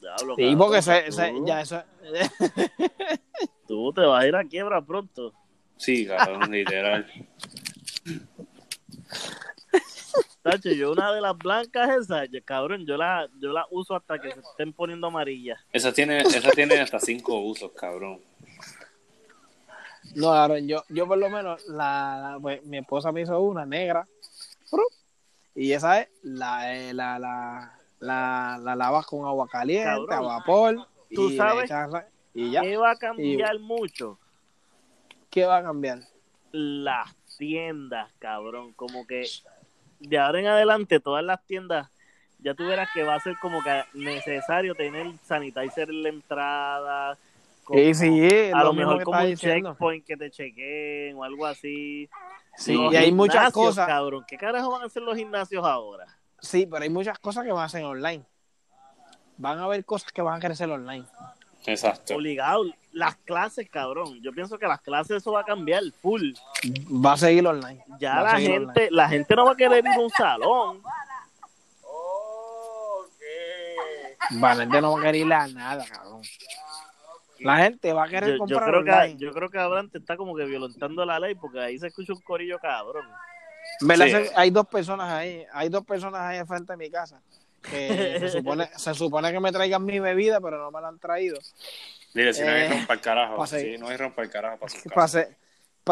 Diablo, 0.00 0.36
Sí, 0.36 0.56
porque 0.56 0.80
se- 0.80 1.12
se- 1.12 1.32
ya 1.44 1.60
eso. 1.60 1.82
tú 3.68 3.92
te 3.92 4.00
vas 4.00 4.24
a 4.24 4.26
ir 4.26 4.36
a 4.36 4.42
quiebra 4.44 4.80
pronto. 4.80 5.34
Sí, 5.76 6.06
cabrón, 6.06 6.50
literal. 6.50 7.06
Tacho, 10.42 10.70
yo 10.70 10.92
una 10.92 11.12
de 11.12 11.20
las 11.20 11.36
blancas 11.38 11.88
esas, 12.02 12.28
yo- 12.30 12.44
cabrón, 12.44 12.84
yo 12.84 12.96
la, 12.96 13.28
yo 13.38 13.52
la 13.52 13.66
uso 13.70 13.94
hasta 13.94 14.18
que 14.20 14.30
se 14.32 14.40
estén 14.40 14.72
poniendo 14.72 15.06
amarillas. 15.06 15.60
Esa 15.72 15.92
tiene, 15.92 16.18
esa 16.20 16.50
tiene 16.50 16.80
hasta 16.80 16.98
cinco 16.98 17.38
usos, 17.40 17.70
cabrón. 17.72 18.20
No, 20.16 20.32
Aaron, 20.32 20.66
yo, 20.66 20.82
yo 20.88 21.06
por 21.06 21.16
lo 21.18 21.30
menos, 21.30 21.64
la, 21.68 22.32
la- 22.32 22.38
pues, 22.40 22.62
mi 22.64 22.78
esposa 22.78 23.12
me 23.12 23.22
hizo 23.22 23.40
una 23.40 23.64
negra. 23.64 24.06
Y 25.54 25.72
esa 25.72 26.00
es 26.00 26.08
la, 26.22 26.74
eh, 26.74 26.92
la, 26.94 27.18
la, 27.18 27.78
la, 28.00 28.58
la 28.62 28.74
lavas 28.74 29.06
con 29.06 29.24
agua 29.26 29.46
caliente, 29.48 29.84
Cabrón, 30.08 30.12
a 30.12 30.20
vapor. 30.20 30.88
tú 31.14 31.28
y 31.30 31.36
sabes 31.36 31.64
echas 31.64 31.90
y 32.34 32.50
ya. 32.50 32.62
¿Qué 32.62 32.76
va 32.78 32.92
a 32.92 32.96
cambiar 32.96 33.58
mucho? 33.58 34.18
¿Qué 35.32 35.46
va 35.46 35.56
a 35.56 35.62
cambiar? 35.62 36.00
Las 36.52 37.16
tiendas, 37.38 38.12
cabrón. 38.18 38.72
Como 38.74 39.06
que 39.06 39.24
de 39.98 40.18
ahora 40.18 40.38
en 40.40 40.46
adelante 40.46 41.00
todas 41.00 41.24
las 41.24 41.42
tiendas 41.46 41.88
ya 42.38 42.54
tú 42.54 42.66
verás 42.66 42.88
que 42.92 43.02
va 43.04 43.14
a 43.14 43.20
ser 43.20 43.36
como 43.40 43.62
que 43.62 43.82
necesario 43.94 44.74
tener 44.74 45.06
sanitizer 45.24 45.88
en 45.90 46.02
la 46.02 46.08
entrada. 46.10 47.18
como- 47.64 47.78
Sí, 47.78 47.94
sí, 47.94 48.50
a 48.52 48.62
lo 48.64 48.72
mejor 48.74 49.02
como 49.04 49.20
un 49.20 49.26
diciendo. 49.26 49.70
checkpoint 49.70 50.04
que 50.04 50.16
te 50.16 50.30
chequeen 50.30 51.16
o 51.16 51.24
algo 51.24 51.46
así. 51.46 52.10
Sí, 52.56 52.74
Los 52.74 52.92
y 52.92 52.96
hay 52.96 53.12
muchas 53.12 53.52
cosas. 53.52 53.86
Cabrón, 53.86 54.24
¿qué 54.28 54.36
carajo 54.36 54.70
van 54.72 54.82
a 54.82 54.86
hacer 54.86 55.02
los 55.02 55.16
gimnasios 55.16 55.64
ahora? 55.64 56.06
Sí, 56.40 56.66
pero 56.66 56.82
hay 56.82 56.90
muchas 56.90 57.18
cosas 57.20 57.44
que 57.44 57.52
van 57.52 57.62
a 57.62 57.66
hacer 57.66 57.84
online. 57.84 58.24
Van 59.38 59.58
a 59.58 59.64
haber 59.64 59.84
cosas 59.86 60.12
que 60.12 60.20
van 60.20 60.36
a 60.36 60.40
crecer 60.40 60.68
online. 60.68 61.06
Exacto. 61.66 62.14
Obligado. 62.16 62.64
Las 62.92 63.16
clases, 63.16 63.68
cabrón. 63.70 64.20
Yo 64.20 64.32
pienso 64.32 64.58
que 64.58 64.66
las 64.66 64.80
clases 64.80 65.18
eso 65.18 65.32
va 65.32 65.40
a 65.40 65.44
cambiar 65.44 65.82
full. 66.02 66.32
Va 67.04 67.12
a 67.12 67.16
seguir 67.16 67.46
online. 67.46 67.82
Ya 67.98 68.16
Va 68.16 68.32
la 68.34 68.40
gente, 68.40 68.56
online. 68.56 68.88
la 68.90 69.08
gente 69.08 69.36
no 69.36 69.46
va 69.46 69.52
a 69.52 69.56
querer 69.56 69.84
ir 69.84 69.90
a 69.90 69.98
un 69.98 70.10
salón. 70.10 70.82
La 74.30 74.56
gente 74.56 74.80
no 74.80 74.92
va 74.92 74.98
a 74.98 75.02
querer 75.02 75.26
ir 75.26 75.32
a 75.32 75.48
nada, 75.48 75.84
cabrón. 75.84 76.22
La 77.40 77.56
gente 77.58 77.92
va 77.92 78.04
a 78.04 78.08
querer 78.08 78.30
Yo, 78.30 78.34
yo 78.34 78.38
comprar 78.38 78.64
creo 78.70 78.84
que 78.84 78.90
online. 78.90 79.16
yo 79.18 79.32
creo 79.32 79.50
que 79.50 79.58
Abraham 79.58 79.90
te 79.90 79.98
está 79.98 80.16
como 80.16 80.36
que 80.36 80.44
violentando 80.44 81.04
la 81.04 81.18
ley 81.18 81.34
porque 81.34 81.58
ahí 81.60 81.78
se 81.78 81.88
escucha 81.88 82.12
un 82.12 82.20
corillo 82.20 82.58
cabrón. 82.58 83.04
Hay 84.36 84.50
dos 84.50 84.66
personas 84.68 85.10
ahí, 85.12 85.44
hay 85.52 85.68
dos 85.68 85.84
personas 85.84 86.20
ahí 86.20 86.38
enfrente 86.38 86.72
de 86.72 86.76
mi 86.76 86.90
casa. 86.90 87.20
Que 87.62 88.16
se 88.20 88.28
supone, 88.28 88.68
se 88.76 88.94
supone 88.94 89.32
que 89.32 89.40
me 89.40 89.52
traigan 89.52 89.84
mi 89.84 89.98
bebida, 90.00 90.40
pero 90.40 90.58
no 90.58 90.70
me 90.70 90.80
la 90.80 90.88
han 90.88 90.98
traído. 90.98 91.38
Dile, 92.12 92.34
si 92.34 92.42
no 92.42 92.50
hay 92.50 92.62
Eh, 92.62 92.68
romper 92.68 93.00
carajo. 93.00 93.36
pa' 93.36 93.46
seguir. 93.46 93.74
Sí, 93.76 93.78
no 93.80 93.88
hay 93.88 93.96
romper 93.96 94.28
carajo 94.30 94.58
para 94.58 94.72
casa. 94.94 95.28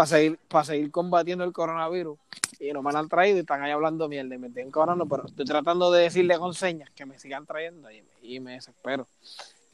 seguir, 0.06 0.38
para 0.48 0.64
seguir 0.64 0.90
combatiendo 0.90 1.44
el 1.44 1.52
coronavirus. 1.52 2.18
Y 2.58 2.72
no 2.72 2.82
me 2.82 2.92
la 2.92 2.98
han 2.98 3.08
traído 3.08 3.38
y 3.38 3.40
están 3.40 3.62
ahí 3.62 3.70
hablando 3.70 4.06
mierda. 4.08 4.34
Y 4.34 4.38
me 4.38 4.48
estoy 4.48 4.64
encoronando, 4.64 5.06
pero 5.06 5.26
estoy 5.26 5.46
tratando 5.46 5.90
de 5.90 6.02
decirle 6.02 6.38
con 6.38 6.52
señas 6.54 6.90
que 6.90 7.06
me 7.06 7.18
sigan 7.18 7.46
trayendo 7.46 7.90
y, 7.90 8.04
y 8.22 8.38
me 8.40 8.52
desespero. 8.52 9.06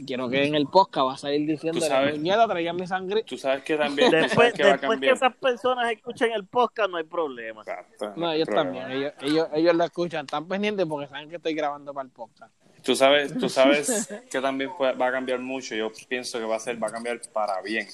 Quiero 0.05 0.29
que 0.29 0.45
en 0.45 0.55
el 0.55 0.67
podcast 0.67 1.07
va 1.07 1.15
a 1.15 1.17
salir 1.17 1.47
diciendo, 1.49 1.81
Tú 1.81 1.87
sabes- 1.87 2.15
puñeta, 2.17 2.47
traigan 2.47 2.77
mi 2.77 2.87
sangre. 2.87 3.23
Tú 3.23 3.39
sabes 3.39 3.63
que 3.65 3.77
también. 3.77 4.11
Después, 4.11 4.33
sabes 4.33 4.53
que 4.55 4.63
va 4.65 4.69
a 4.69 4.73
después 4.77 5.01
que 5.01 5.11
esas 5.11 5.35
personas 5.37 5.91
escuchen 5.91 6.33
el 6.33 6.45
podcast 6.45 6.91
no 6.91 6.99
hay 6.99 7.05
problema. 7.05 7.63
Exacto, 7.63 8.13
No, 8.15 8.29
hay 8.29 8.37
ellos 8.37 8.49
problema. 8.49 8.79
también, 8.81 8.99
ellos, 8.99 9.13
ellos, 9.23 9.49
ellos 9.55 9.75
lo 9.75 9.85
escuchan, 9.85 10.27
están 10.27 10.47
pendientes 10.47 10.85
porque 10.87 11.09
saben 11.09 11.31
que 11.31 11.37
estoy 11.37 11.55
grabando 11.55 11.95
para 11.95 12.05
el 12.05 12.11
podcast. 12.13 12.53
Tú 12.83 12.95
sabes, 12.95 13.37
tú 13.39 13.49
sabes 13.49 14.09
que 14.31 14.41
también 14.41 14.71
puede- 14.77 14.93
va 14.93 15.09
a 15.09 15.13
cambiar 15.13 15.39
mucho. 15.41 15.75
Yo 15.75 15.91
pienso 16.09 16.39
que 16.39 16.45
va 16.45 16.57
a 16.57 16.61
ser, 16.61 16.81
va 16.81 16.89
a 16.89 16.93
cambiar 16.93 17.19
para 17.33 17.61
bien. 17.63 17.89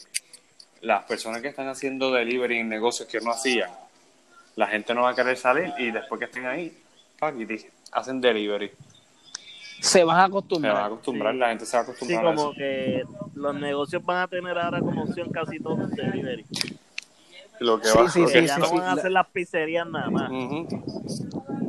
Las 0.81 1.05
personas 1.05 1.41
que 1.41 1.49
están 1.49 1.69
haciendo 1.69 2.11
delivery 2.11 2.59
en 2.59 2.69
negocios 2.69 3.09
que 3.09 3.21
no 3.21 3.31
hacían, 3.31 3.71
la 4.57 4.67
gente 4.67 4.93
no 4.93 5.03
va 5.03 5.11
a 5.11 5.15
querer 5.15 5.37
salir 5.37 5.73
y 5.79 5.93
después 5.93 6.19
que 6.19 6.25
estén 6.25 6.47
ahí, 6.47 6.77
hacen 7.93 8.21
delivery. 8.21 8.73
Se 9.83 10.05
van 10.05 10.17
a 10.19 10.23
Se 10.23 10.27
acostumbrar. 10.29 10.75
van 10.75 10.83
a 10.83 10.87
acostumbrar, 10.87 11.33
Sí. 11.35 11.39
la 11.41 11.49
gente 11.49 11.67
se 11.67 11.77
va 11.77 11.83
a 11.83 11.85
Sí, 11.87 11.91
acostumbrar 11.91 12.27
a 12.27 12.35
como 12.37 12.43
eso. 12.51 12.53
que 12.57 13.03
los 13.35 13.55
negocios 13.57 14.05
van 14.05 14.19
a 14.23 14.29
tener 14.29 14.57
ahora 14.59 14.81
como 14.81 15.03
opción 15.03 15.29
casi 15.31 15.59
todos 15.59 15.91
delivery. 15.91 16.45
Lo 17.59 17.81
que 17.81 17.89
Sí, 17.89 17.99
va, 17.99 18.11
sí, 18.11 18.21
lo 18.21 18.27
sí, 18.29 18.33
que 18.35 18.47
ya 18.47 18.55
sí, 18.55 18.61
no 18.61 18.67
sí. 18.67 18.77
van 18.77 18.85
a 18.89 18.93
hacer 18.93 19.11
las 19.13 19.27
pizzerías 19.29 19.87
nada 19.89 20.09
más. 20.11 20.31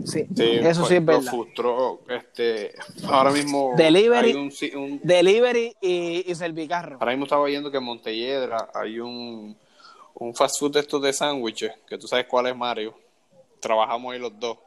Sí, 0.06 0.28
Sí, 0.36 0.44
eso 0.62 0.82
pues, 0.82 0.90
sí 0.90 0.96
es 0.96 1.04
los 1.04 1.06
verdad. 1.06 1.32
food 1.32 1.48
truck, 1.56 2.12
este, 2.12 2.74
ahora 3.08 3.32
mismo 3.32 3.74
Delivery. 3.78 4.30
hay 4.32 4.36
un, 4.36 4.52
un- 4.76 5.00
Delivery 5.04 5.76
y, 5.82 6.30
y 6.30 6.36
servicarro. 6.36 6.98
ahora 7.00 7.12
mismo 7.12 7.24
estaba 7.26 7.46
viendo 7.46 7.72
que 7.72 7.78
en 7.78 7.84
Montelledra 7.86 8.70
hay 8.74 9.00
un, 9.00 9.58
un 10.16 10.36
fast 10.36 10.60
food 10.60 10.74
de 10.74 10.80
estos 10.82 11.02
de 11.02 11.14
sándwiches, 11.14 11.72
que 11.88 11.98
tú 11.98 12.08
sabes 12.08 12.26
cuál 12.28 12.48
es 12.48 12.56
Mario. 12.56 12.94
Trabajamos 13.60 14.14
ahí 14.14 14.20
los 14.20 14.38
dos 14.40 14.58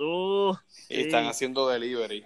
Uh, 0.00 0.52
y 0.88 0.94
sí. 0.94 1.00
están 1.02 1.26
haciendo 1.26 1.68
delivery. 1.68 2.24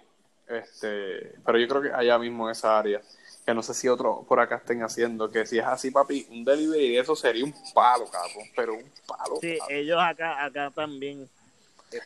Este, 0.52 1.32
pero 1.44 1.58
yo 1.58 1.66
creo 1.68 1.82
que 1.82 1.92
allá 1.92 2.18
mismo 2.18 2.46
en 2.48 2.52
esa 2.52 2.78
área, 2.78 3.00
que 3.44 3.54
no 3.54 3.62
sé 3.62 3.74
si 3.74 3.88
otro 3.88 4.24
por 4.28 4.38
acá 4.40 4.56
estén 4.56 4.82
haciendo, 4.82 5.30
que 5.30 5.46
si 5.46 5.58
es 5.58 5.64
así, 5.64 5.90
papi, 5.90 6.26
un 6.30 6.44
delivery 6.44 6.92
de 6.94 6.98
eso 7.00 7.16
sería 7.16 7.44
un 7.44 7.54
palo, 7.74 8.06
cabrón, 8.06 8.46
pero 8.54 8.74
un 8.74 8.90
palo. 9.06 9.36
Sí, 9.40 9.56
cabrón. 9.58 9.76
ellos 9.76 9.98
acá, 10.00 10.44
acá 10.44 10.70
también. 10.74 11.28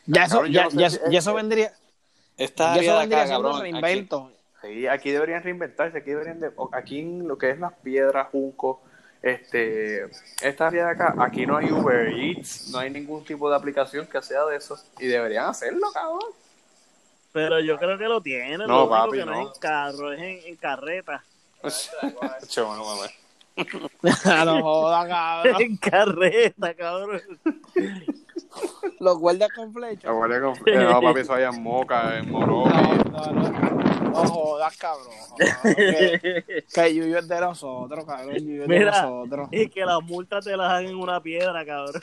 Ya 0.05 0.23
eso, 0.25 0.35
Cabrón, 0.35 0.51
ya, 0.51 0.63
no 0.65 0.69
sé 0.71 0.77
ya, 0.79 0.89
si- 0.89 0.99
ya 1.11 1.19
eso 1.19 1.33
vendría, 1.33 1.73
Esta 2.37 2.63
ya 2.63 2.71
área 2.73 2.81
eso 2.83 2.91
de 2.93 2.99
vendría 2.99 3.21
acá, 3.23 3.29
cabrón, 3.31 3.55
aquí- 3.55 3.61
reinvento. 3.71 4.31
Sí, 4.61 4.87
aquí 4.87 5.11
deberían 5.11 5.43
reinventarse, 5.43 5.97
aquí 5.99 6.09
deberían 6.09 6.39
de, 6.39 6.51
aquí 6.71 6.99
en 6.99 7.27
lo 7.27 7.37
que 7.37 7.51
es 7.51 7.59
las 7.59 7.73
piedras, 7.73 8.27
junco, 8.31 8.81
este, 9.21 10.05
esta 10.41 10.67
área 10.67 10.85
de 10.85 10.91
acá, 10.91 11.15
aquí 11.19 11.45
no 11.45 11.57
hay 11.57 11.71
Uber 11.71 12.07
Eats, 12.09 12.69
no 12.71 12.79
hay 12.79 12.89
ningún 12.89 13.23
tipo 13.23 13.49
de 13.49 13.55
aplicación 13.55 14.07
que 14.07 14.21
sea 14.21 14.45
de 14.45 14.57
eso, 14.57 14.77
y 14.99 15.05
deberían 15.07 15.45
hacerlo, 15.45 15.87
cabrón. 15.93 16.19
Pero 17.37 17.59
yo 17.59 17.77
creo 17.77 17.99
que 17.99 18.05
lo 18.05 18.19
tienen. 18.19 18.57
No, 18.57 18.67
lo 18.67 18.79
único 18.79 18.89
papi, 18.89 19.17
que 19.19 19.25
no, 19.25 19.31
no. 19.31 19.41
es 19.41 19.47
en 19.47 19.59
carro, 19.59 20.11
es 20.11 20.19
en, 20.19 20.39
en 20.43 20.55
carreta. 20.55 21.23
Che, 22.47 22.61
bueno, 22.61 22.83
mamá. 22.83 23.07
no 24.45 24.61
joda, 24.63 25.07
cabrón. 25.07 25.55
en 25.61 25.77
carreta, 25.77 26.73
cabrón. 26.73 27.21
Los 28.99 29.17
guardias 29.19 29.49
con 29.55 29.73
flecha. 29.73 30.07
La 30.07 30.13
guardia 30.13 30.41
con- 30.41 30.55
eh, 30.67 30.75
no, 30.83 31.01
papi, 31.01 31.19
eso 31.21 31.33
hay 31.33 31.43
en 31.43 31.61
Moca, 31.63 32.17
en 32.17 32.31
No, 32.31 32.39
Morovi. 32.39 32.69
no, 33.11 33.31
no. 33.33 33.77
No 34.07 34.25
jodas, 34.25 34.75
cabrón. 34.77 35.05
Que, 35.75 36.63
que 36.73 36.95
Yuyo 36.95 37.19
es 37.19 37.27
de 37.27 37.39
nosotros, 37.39 38.03
cabrón. 38.05 38.35
Yuyo 38.35 38.63
es 38.63 38.67
de 38.67 38.79
Mira, 38.79 39.01
nosotros. 39.03 39.49
y 39.51 39.69
que 39.69 39.85
las 39.85 40.01
multas 40.01 40.43
te 40.43 40.57
las 40.57 40.71
hagan 40.71 40.85
en 40.87 40.95
una 40.95 41.21
piedra, 41.21 41.63
cabrón. 41.63 42.01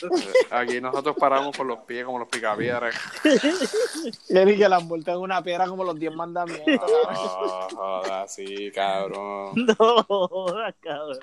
Aquí 0.53 0.81
nosotros 0.81 1.17
paramos 1.19 1.57
con 1.57 1.67
los 1.67 1.79
pies 1.81 2.05
como 2.05 2.19
los 2.21 2.29
picapiedras. 2.29 2.95
Y 4.29 4.57
que 4.59 4.69
la 4.69 4.79
envuelta 4.79 5.13
en 5.13 5.19
una 5.19 5.43
piedra 5.43 5.67
como 5.67 5.83
los 5.83 5.99
10 5.99 6.15
mandamientos. 6.15 6.91
Ah, 7.09 7.67
joda, 7.75 8.29
sí, 8.29 8.71
cabrón. 8.73 9.53
No 9.79 10.03
jodas, 10.05 10.75
cabrón. 10.81 11.19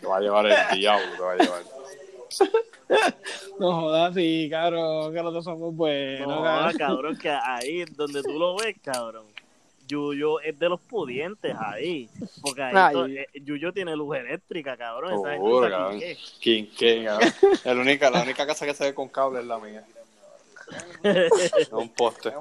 Te 0.00 0.06
va 0.06 0.16
a 0.16 0.20
llevar 0.20 0.46
el 0.46 0.56
diablo, 0.78 1.04
te 1.16 1.22
va 1.22 1.32
a 1.32 1.36
llevar. 1.36 1.62
No 3.58 3.72
jodas, 3.80 4.14
sí, 4.14 4.48
cabrón. 4.50 5.12
Que 5.12 5.18
nosotros 5.18 5.44
somos 5.44 5.74
buenos, 5.74 6.26
No 6.28 6.42
cabrón. 6.42 6.60
jodas, 6.62 6.76
cabrón, 6.76 7.18
que 7.18 7.28
ahí 7.30 7.84
donde 7.96 8.22
tú 8.22 8.38
lo 8.38 8.56
ves, 8.56 8.76
cabrón. 8.82 9.26
Yuyo 9.86 10.40
es 10.40 10.56
de 10.58 10.68
los 10.68 10.80
pudientes 10.80 11.54
ahí. 11.58 12.08
Porque 12.42 12.62
ahí 12.62 12.72
Ay. 12.76 12.92
to- 12.94 13.06
eh, 13.06 13.26
Yuyo 13.44 13.72
tiene 13.72 13.94
luz 13.96 14.16
eléctrica, 14.16 14.76
cabrón. 14.76 15.14
Esa 15.14 15.36
cabrón. 15.36 16.00
King, 16.40 16.64
King, 16.76 17.04
cabrón. 17.04 17.32
La 17.64 17.72
única, 17.72 18.10
la 18.10 18.22
única 18.22 18.46
casa 18.46 18.64
que 18.66 18.74
se 18.74 18.84
ve 18.84 18.94
con 18.94 19.08
cable 19.08 19.40
es 19.40 19.46
la 19.46 19.58
mía. 19.58 19.84
No 21.72 21.78
un 21.80 21.88
poste. 21.90 22.32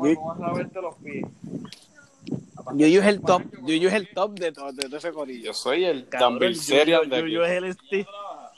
Yuyo 2.75 3.01
es 3.01 3.07
el 3.07 3.21
top. 3.21 3.41
Yuyo 3.65 3.89
es 3.89 3.95
el 3.95 4.09
top 4.09 4.31
de 4.37 4.51
todo, 4.51 4.71
de 4.71 4.83
todo 4.83 4.97
ese 4.97 5.11
corillo. 5.11 5.45
Yo 5.45 5.53
soy 5.53 5.85
el 5.85 6.07
Cabrón, 6.07 6.33
Yuyo, 6.33 6.47
Bilzerian 6.49 7.09
de 7.09 7.15
aquí. 7.17 7.25
Yuyo 7.25 7.45
es 7.45 7.51
el 7.51 7.73
Steve, 7.73 8.07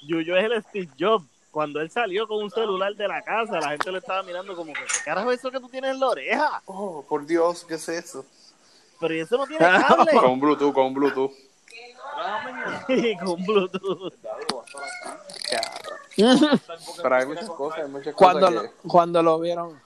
Yuyo 0.02 0.36
es 0.38 0.46
el 0.46 0.64
Steve 0.64 0.90
Jobs. 1.00 1.26
Cuando 1.52 1.82
él 1.82 1.92
salió 1.92 2.28
con 2.28 2.42
un 2.44 2.50
celular 2.50 2.96
de 2.96 3.08
la 3.08 3.22
casa, 3.22 3.60
la 3.60 3.72
gente 3.72 3.92
lo 3.92 3.98
estaba 3.98 4.24
mirando 4.24 4.56
como 4.56 4.72
que, 4.72 4.80
¿qué 4.80 5.04
carajo 5.04 5.32
es 5.32 5.40
eso 5.40 5.52
que 5.52 5.60
tú 5.60 5.68
tienes 5.68 5.92
en 5.92 6.00
la 6.00 6.08
oreja? 6.08 6.62
Oh, 6.66 7.04
por 7.08 7.26
Dios, 7.26 7.66
¿qué 7.66 7.76
es 7.76 7.90
eso? 7.90 8.26
Pero 9.02 9.14
¿y 9.16 9.20
eso 9.20 9.38
no 9.38 9.46
tiene 9.46 9.66
cable. 9.88 10.12
Con 10.14 10.40
Bluetooth, 10.40 10.74
con 10.74 10.94
Bluetooth. 10.94 11.32
Y 12.88 13.18
con 13.24 13.44
Bluetooth. 13.44 14.14
Pero 17.02 17.16
hay 17.16 17.26
muchas 17.26 17.50
cosas, 17.50 17.80
hay 17.80 17.90
muchas 17.90 18.16
Cuando 18.16 18.48
cosas 18.48 18.54
lo, 18.54 18.62
que... 18.62 18.88
cuando 18.88 19.24
lo 19.24 19.40
vieron, 19.40 19.82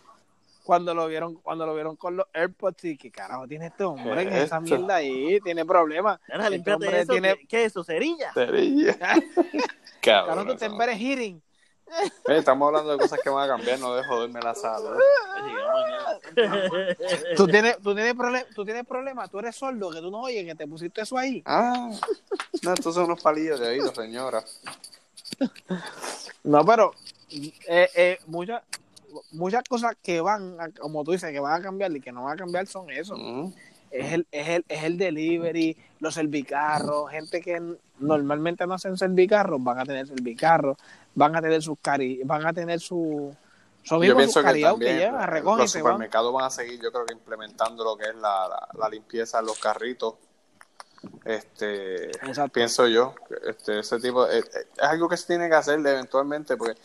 cuando 0.65 0.93
lo 0.93 1.08
vieron, 1.08 1.36
cuando 1.36 1.65
lo 1.65 1.73
vieron 1.75 1.95
con 1.95 2.17
los 2.17 2.25
AirPods 2.34 2.84
y 2.86 2.97
que 2.97 3.12
carajo 3.12 3.47
tiene 3.47 3.67
este 3.67 3.84
hombre, 3.84 4.28
que 4.28 4.41
esa 4.43 4.58
Esto. 4.58 4.62
mierda 4.62 4.95
ahí 4.95 5.39
tiene 5.41 5.63
problemas. 5.63 6.19
Este 6.28 6.49
límpiate 6.49 6.73
hombre 6.86 6.99
eso. 7.01 7.12
tiene- 7.13 7.36
¿Qué, 7.38 7.47
qué 7.47 7.62
es 7.65 7.71
eso? 7.71 7.84
¿Cerilla? 7.84 8.34
Cerilla. 8.34 8.97
Cabrón, 10.01 10.47
tú 10.47 10.56
te 10.56 10.65
emberes 10.65 10.97
hearing. 10.99 11.41
Eh, 12.28 12.38
Estamos 12.39 12.65
hablando 12.65 12.91
de 12.93 12.97
cosas 12.97 13.19
que 13.23 13.30
van 13.30 13.47
a 13.47 13.56
cambiar, 13.56 13.78
no 13.80 13.93
de 13.93 14.04
joderme 14.04 14.41
la 14.41 14.56
sala. 14.56 14.97
Tú 17.38 17.47
tienes, 17.47 17.78
tú 17.82 17.93
tienes 17.93 18.15
problemas, 18.15 18.45
tú 18.56 18.65
tienes 18.65 18.86
problemas, 18.86 19.30
tú 19.30 19.38
eres 19.39 19.56
sordo, 19.56 19.91
que 19.91 19.99
tú 19.99 20.10
no 20.10 20.21
oyes, 20.21 20.45
que 20.45 20.56
te 20.56 20.67
pusiste 20.67 21.01
eso 21.01 21.15
ahí. 21.15 21.43
Ah, 21.45 21.91
no, 22.63 22.73
estos 22.73 22.95
son 22.95 23.06
unos 23.06 23.21
palillos 23.21 23.60
de 23.60 23.67
oído, 23.67 23.93
señora. 23.93 24.43
No, 26.43 26.65
pero 26.65 26.93
eh, 27.30 27.89
eh, 27.95 28.17
muchas, 28.28 28.63
muchas 29.32 29.63
cosas 29.63 29.95
que 30.01 30.21
van, 30.21 30.60
a- 30.60 30.69
como 30.69 31.04
tú 31.04 31.12
dices, 31.12 31.32
que 31.32 31.39
van 31.39 31.60
a 31.60 31.63
cambiar 31.63 31.91
y 31.95 32.01
que 32.01 32.12
no 32.12 32.23
van 32.23 32.34
a 32.34 32.38
cambiar 32.38 32.67
son 32.67 32.89
eso. 32.89 33.15
Mm. 33.17 33.54
Es 33.91 34.12
el, 34.13 34.28
es 34.32 34.49
el, 34.49 34.65
es 34.67 34.84
el 34.84 34.97
delivery, 34.97 35.78
los 35.99 36.13
servicarros, 36.15 37.10
gente 37.12 37.39
que 37.41 37.62
normalmente 37.99 38.67
no 38.67 38.73
hacen 38.73 38.97
servicarros, 38.97 39.63
van 39.63 39.80
a 39.80 39.86
tener 39.86 40.06
servicarros, 40.08 40.78
van 41.13 41.36
a 41.36 41.41
tener 41.41 41.62
sus 41.62 41.78
cari, 41.82 42.21
van 42.25 42.45
a 42.45 42.51
tener 42.51 42.80
su, 42.82 43.34
Yo 44.10 44.17
pienso 44.17 44.41
que 44.41 44.47
que 44.54 44.62
también 44.62 44.97
y 44.97 45.01
los 45.60 45.71
van. 45.84 45.84
supermercados 45.93 46.34
van 46.34 46.45
a 46.45 46.49
seguir, 46.49 46.82
yo 46.82 46.91
creo 46.91 47.06
que 47.06 47.13
implementando 47.13 47.84
lo 47.86 47.95
que 47.95 48.10
es 48.10 48.15
la, 48.15 48.49
la, 48.49 48.67
la 48.78 48.89
limpieza 48.89 49.39
en 49.39 49.45
los 49.45 49.60
carritos. 49.60 50.15
Este, 51.23 52.10
Exacto. 52.10 52.51
pienso 52.54 52.88
yo, 52.88 53.13
que, 53.28 53.49
este, 53.51 53.80
ese 53.80 53.99
tipo, 53.99 54.28
eh, 54.28 54.39
eh, 54.39 54.43
es 54.75 54.84
algo 54.84 55.08
que 55.08 55.17
se 55.17 55.28
tiene 55.28 55.47
que 55.49 55.56
hacer 55.56 55.80
eventualmente, 55.80 56.58
porque 56.58 56.75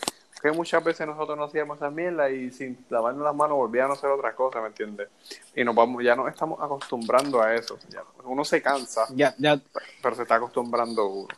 que 0.40 0.50
muchas 0.52 0.82
veces 0.82 1.06
nosotros 1.06 1.36
no 1.36 1.44
hacíamos 1.44 1.76
esa 1.76 1.90
mierda 1.90 2.30
y 2.30 2.50
sin 2.50 2.84
lavarnos 2.88 3.22
las 3.24 3.34
manos 3.34 3.56
volvíamos 3.58 3.96
a 3.96 3.98
hacer 3.98 4.10
otra 4.10 4.34
cosa, 4.34 4.60
¿me 4.60 4.68
entiendes? 4.68 5.08
Y 5.54 5.62
nos 5.64 5.74
vamos, 5.74 6.02
ya 6.02 6.16
nos 6.16 6.28
estamos 6.28 6.58
acostumbrando 6.60 7.42
a 7.42 7.54
eso. 7.54 7.78
Ya, 7.90 8.02
uno 8.24 8.44
se 8.44 8.62
cansa, 8.62 9.06
Ya, 9.14 9.34
ya, 9.38 9.60
pero 10.02 10.14
se 10.16 10.22
está 10.22 10.36
acostumbrando 10.36 11.06
uno. 11.06 11.28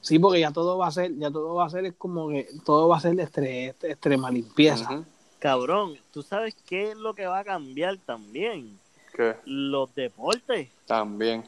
sí, 0.00 0.18
porque 0.18 0.40
ya 0.40 0.52
todo 0.52 0.78
va 0.78 0.86
a 0.86 0.92
ser, 0.92 1.16
ya 1.18 1.30
todo 1.30 1.54
va 1.54 1.66
a 1.66 1.70
ser 1.70 1.84
es 1.86 1.94
como 1.94 2.28
que 2.28 2.48
todo 2.64 2.88
va 2.88 2.96
a 2.96 3.00
ser 3.00 3.14
de 3.16 3.24
estre- 3.28 3.74
extrema 3.90 4.30
limpieza. 4.30 5.04
Cabrón, 5.38 5.96
¿tú 6.12 6.22
sabes 6.22 6.54
qué 6.66 6.90
es 6.90 6.96
lo 6.96 7.14
que 7.14 7.26
va 7.26 7.40
a 7.40 7.44
cambiar 7.44 7.96
también? 7.98 8.78
Que 9.14 9.36
Los 9.44 9.94
deportes. 9.94 10.68
también. 10.86 11.44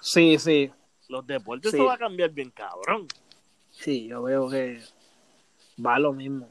Sí, 0.00 0.38
sí, 0.38 0.70
Los 1.08 1.26
deportes 1.26 1.70
Sí. 1.70 1.76
eso 1.78 1.86
va 1.86 1.94
a 1.94 1.98
cambiar 1.98 2.30
bien, 2.30 2.50
cabrón. 2.50 3.06
sí, 3.70 4.06
yo 4.08 4.22
veo 4.22 4.48
que 4.50 4.80
va 5.84 5.98
lo 5.98 6.12
mismo. 6.12 6.48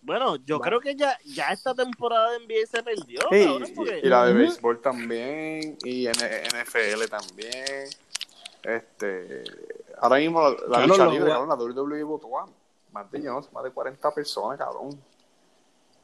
Bueno, 0.00 0.36
yo 0.36 0.58
Va. 0.58 0.66
creo 0.66 0.80
que 0.80 0.94
ya, 0.94 1.18
ya 1.24 1.48
esta 1.48 1.74
temporada 1.74 2.30
de 2.32 2.38
NBA 2.40 2.66
se 2.70 2.82
perdió, 2.82 3.20
Sí, 3.30 3.44
cabrón, 3.44 3.72
porque... 3.74 4.00
y, 4.02 4.08
la 4.08 4.26
de 4.26 4.32
béisbol 4.32 4.80
también, 4.80 5.76
y 5.84 6.06
NFL 6.08 7.04
también. 7.10 7.88
Este, 8.62 9.44
ahora 10.00 10.16
mismo 10.16 10.40
la, 10.68 10.78
la 10.80 10.86
lucha 10.86 11.06
libre, 11.06 11.30
cabrón, 11.30 11.48
la 11.48 11.54
WWE 11.56 12.02
votó 12.04 12.38
a 12.38 12.46
más 12.92 13.10
de, 13.10 13.22
yo 13.22 13.32
no 13.32 13.42
sé, 13.42 13.50
más 13.52 13.64
de 13.64 13.70
40 13.70 14.10
personas, 14.12 14.58
cabrón. 14.58 14.98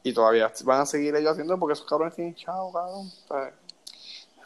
Y 0.03 0.13
todavía 0.13 0.51
van 0.65 0.81
a 0.81 0.85
seguir 0.85 1.15
ellos 1.15 1.31
haciendo 1.31 1.57
porque 1.57 1.73
esos 1.73 1.87
cabrones 1.87 2.15
tienen 2.15 2.35
chao, 2.35 2.71
cabrón. 2.71 3.07
O 3.07 3.27
sea, 3.27 3.51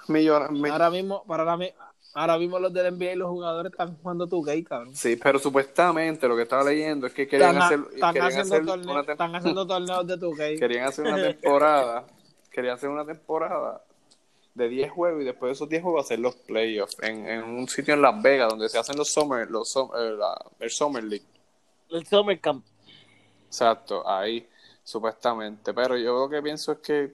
millones, 0.08 0.52
mi- 0.52 0.70
Ahora 0.70 0.90
mismo, 0.90 1.24
para 1.24 1.58
mi- 1.58 1.74
ahora 2.20 2.38
mismo 2.38 2.60
los 2.60 2.74
del 2.74 2.94
NBA 2.98 3.14
y 3.14 3.16
los 3.16 3.30
jugadores 3.30 3.72
están 3.72 3.96
jugando 3.98 4.28
tu 4.28 4.42
gay, 4.44 4.64
cabrón. 4.64 4.96
Sí, 4.96 5.16
pero 5.16 5.40
supuestamente 5.40 6.28
lo 6.28 6.36
que 6.36 6.44
estaba 6.44 6.64
leyendo 6.64 7.08
es 7.08 7.14
que 7.14 7.28
querían 7.28 7.52
Están, 7.58 7.64
hacer, 7.64 7.80
están 7.94 8.14
querían 8.14 8.28
haciendo 8.32 8.56
hacer 8.74 8.90
una 8.90 9.02
están 9.02 9.36
haciendo 9.36 9.68
torneos 9.68 10.08
de 10.08 10.18
tu 10.18 10.34
gay. 10.36 10.56
querían 10.60 10.86
hacer 10.88 11.06
una 11.06 11.22
temporada, 11.32 12.06
querían 12.52 12.76
hacer 12.76 12.90
una 12.90 13.06
temporada 13.06 13.82
de 14.56 14.68
10 14.68 14.92
juegos 14.92 15.22
y 15.22 15.26
después 15.26 15.50
de 15.50 15.54
esos 15.54 15.70
10 15.70 15.82
juegos 15.84 16.06
hacer 16.06 16.20
los 16.20 16.36
playoffs 16.36 16.98
en, 17.02 17.26
en 17.28 17.44
un 17.44 17.68
sitio 17.70 17.94
en 17.94 18.02
Las 18.02 18.22
Vegas 18.22 18.50
donde 18.50 18.68
se 18.68 18.78
hacen 18.78 18.98
los 18.98 19.10
summer, 19.12 19.50
los 19.50 19.72
sum- 19.72 19.92
eh, 19.98 20.16
la- 20.18 20.46
el 20.60 20.70
Summer 20.70 21.04
League. 21.04 21.26
El 21.90 22.06
Summer 22.06 22.40
Camp. 22.42 22.66
Exacto, 23.48 24.08
ahí 24.08 24.48
supuestamente. 24.84 25.74
Pero 25.74 25.96
yo 25.98 26.20
lo 26.20 26.30
que 26.30 26.42
pienso 26.42 26.74
es 26.74 26.80
que 26.80 27.14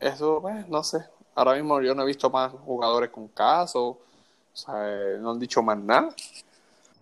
eso, 0.00 0.38
pues, 0.40 0.66
no 0.68 0.82
sé. 0.82 1.04
Ahora 1.34 1.54
mismo 1.54 1.80
yo 1.80 1.94
no 1.94 2.02
he 2.02 2.06
visto 2.06 2.28
más 2.30 2.52
jugadores 2.52 3.10
con 3.10 3.28
casos. 3.28 3.96
O 4.52 4.56
sea, 4.56 4.74
eh, 4.76 5.18
no 5.20 5.30
han 5.30 5.38
dicho 5.38 5.62
más 5.62 5.78
nada. 5.78 6.14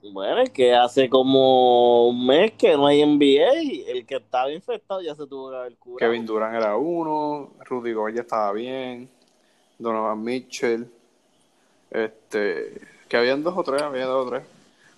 Bueno, 0.02 0.40
es 0.40 0.50
que 0.50 0.74
hace 0.74 1.08
como 1.08 2.08
un 2.08 2.26
mes 2.26 2.52
que 2.52 2.76
no 2.76 2.86
hay 2.86 3.04
NBA 3.04 3.62
y 3.62 3.84
el 3.88 4.06
que 4.06 4.16
estaba 4.16 4.50
infectado 4.52 5.00
ya 5.02 5.14
se 5.14 5.26
tuvo 5.26 5.50
que 5.50 5.56
haber 5.56 5.76
curado. 5.76 5.98
Kevin 5.98 6.24
Durant 6.24 6.54
era 6.54 6.76
uno, 6.76 7.50
Rudy 7.64 7.92
Gobert 7.92 8.14
ya 8.14 8.22
estaba 8.22 8.52
bien, 8.52 9.08
Donovan 9.76 10.22
Mitchell, 10.22 10.88
este, 11.90 12.80
que 13.08 13.16
habían 13.16 13.42
dos 13.42 13.54
o 13.56 13.64
tres, 13.64 13.82
había 13.82 14.06
dos 14.06 14.26
o 14.26 14.30
tres. 14.30 14.44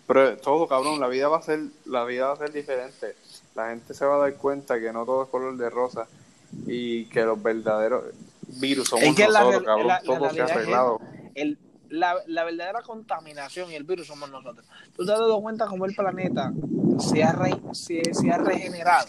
Pero 0.07 0.37
todo, 0.39 0.69
cabrón, 0.69 1.01
la 1.01 1.09
vida 1.09 1.29
va 1.29 1.39
a 1.39 1.43
ser, 1.43 1.61
la 1.87 2.05
vida 2.05 2.27
va 2.27 2.33
a 2.33 2.37
ser 2.37 2.53
diferente. 2.53 3.15
La 3.55 3.71
gente 3.71 3.95
se 3.95 4.05
va 4.05 4.17
a 4.17 4.19
dar 4.19 4.35
cuenta 4.35 4.79
que 4.79 4.93
no 4.93 5.07
todo 5.07 5.23
es 5.23 5.29
color 5.31 5.57
de 5.57 5.71
rosa 5.71 6.09
y 6.67 7.07
que 7.07 7.23
los 7.23 7.43
verdaderos 7.43 8.05
virus 8.59 8.89
somos 8.89 9.05
Es 9.05 9.15
que 9.15 9.29
la 9.29 9.41
nosotros, 9.41 9.63
cabrón. 9.65 9.87
la- 9.87 9.95
la 9.95 10.03
todo 10.03 10.31
se 10.31 10.41
ha 10.41 10.45
arreglado. 10.45 11.01
El, 11.35 11.59
la, 11.89 12.17
la 12.27 12.45
verdadera 12.45 12.83
contaminación 12.83 13.71
y 13.71 13.75
el 13.75 13.85
virus 13.85 14.07
somos 14.07 14.31
nosotros. 14.31 14.67
¿Tú 14.97 15.05
te 15.05 15.13
has 15.13 15.19
dado 15.19 15.41
cuenta 15.41 15.67
cómo 15.67 15.85
el 15.87 15.95
planeta 15.95 16.53
se 16.99 17.23
ha, 17.23 17.33
re- 17.33 17.61
se, 17.73 18.15
se 18.15 18.31
ha 18.31 18.39
regenerado? 18.39 19.09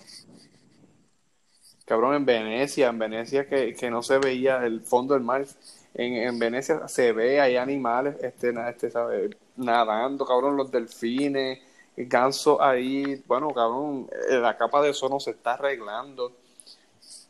Cabrón, 1.85 2.15
en 2.15 2.25
Venecia, 2.25 2.87
en 2.87 2.99
Venecia 2.99 3.47
que, 3.47 3.73
que 3.75 3.89
no 3.89 4.01
se 4.01 4.17
veía 4.17 4.65
el 4.65 4.81
fondo 4.81 5.13
del 5.13 5.23
mar. 5.23 5.45
En, 5.93 6.13
en 6.13 6.39
Venecia 6.39 6.87
se 6.87 7.11
ve, 7.11 7.41
hay 7.41 7.57
animales 7.57 8.15
este, 8.21 8.53
este, 8.69 8.89
¿sabe? 8.91 9.31
nadando, 9.57 10.25
cabrón, 10.25 10.55
los 10.55 10.71
delfines, 10.71 11.59
gansos 11.97 12.59
ahí. 12.61 13.21
Bueno, 13.27 13.49
cabrón, 13.49 14.07
eh, 14.29 14.35
la 14.37 14.55
capa 14.57 14.81
de 14.81 14.91
ozono 14.91 15.19
se 15.19 15.31
está 15.31 15.53
arreglando. 15.53 16.37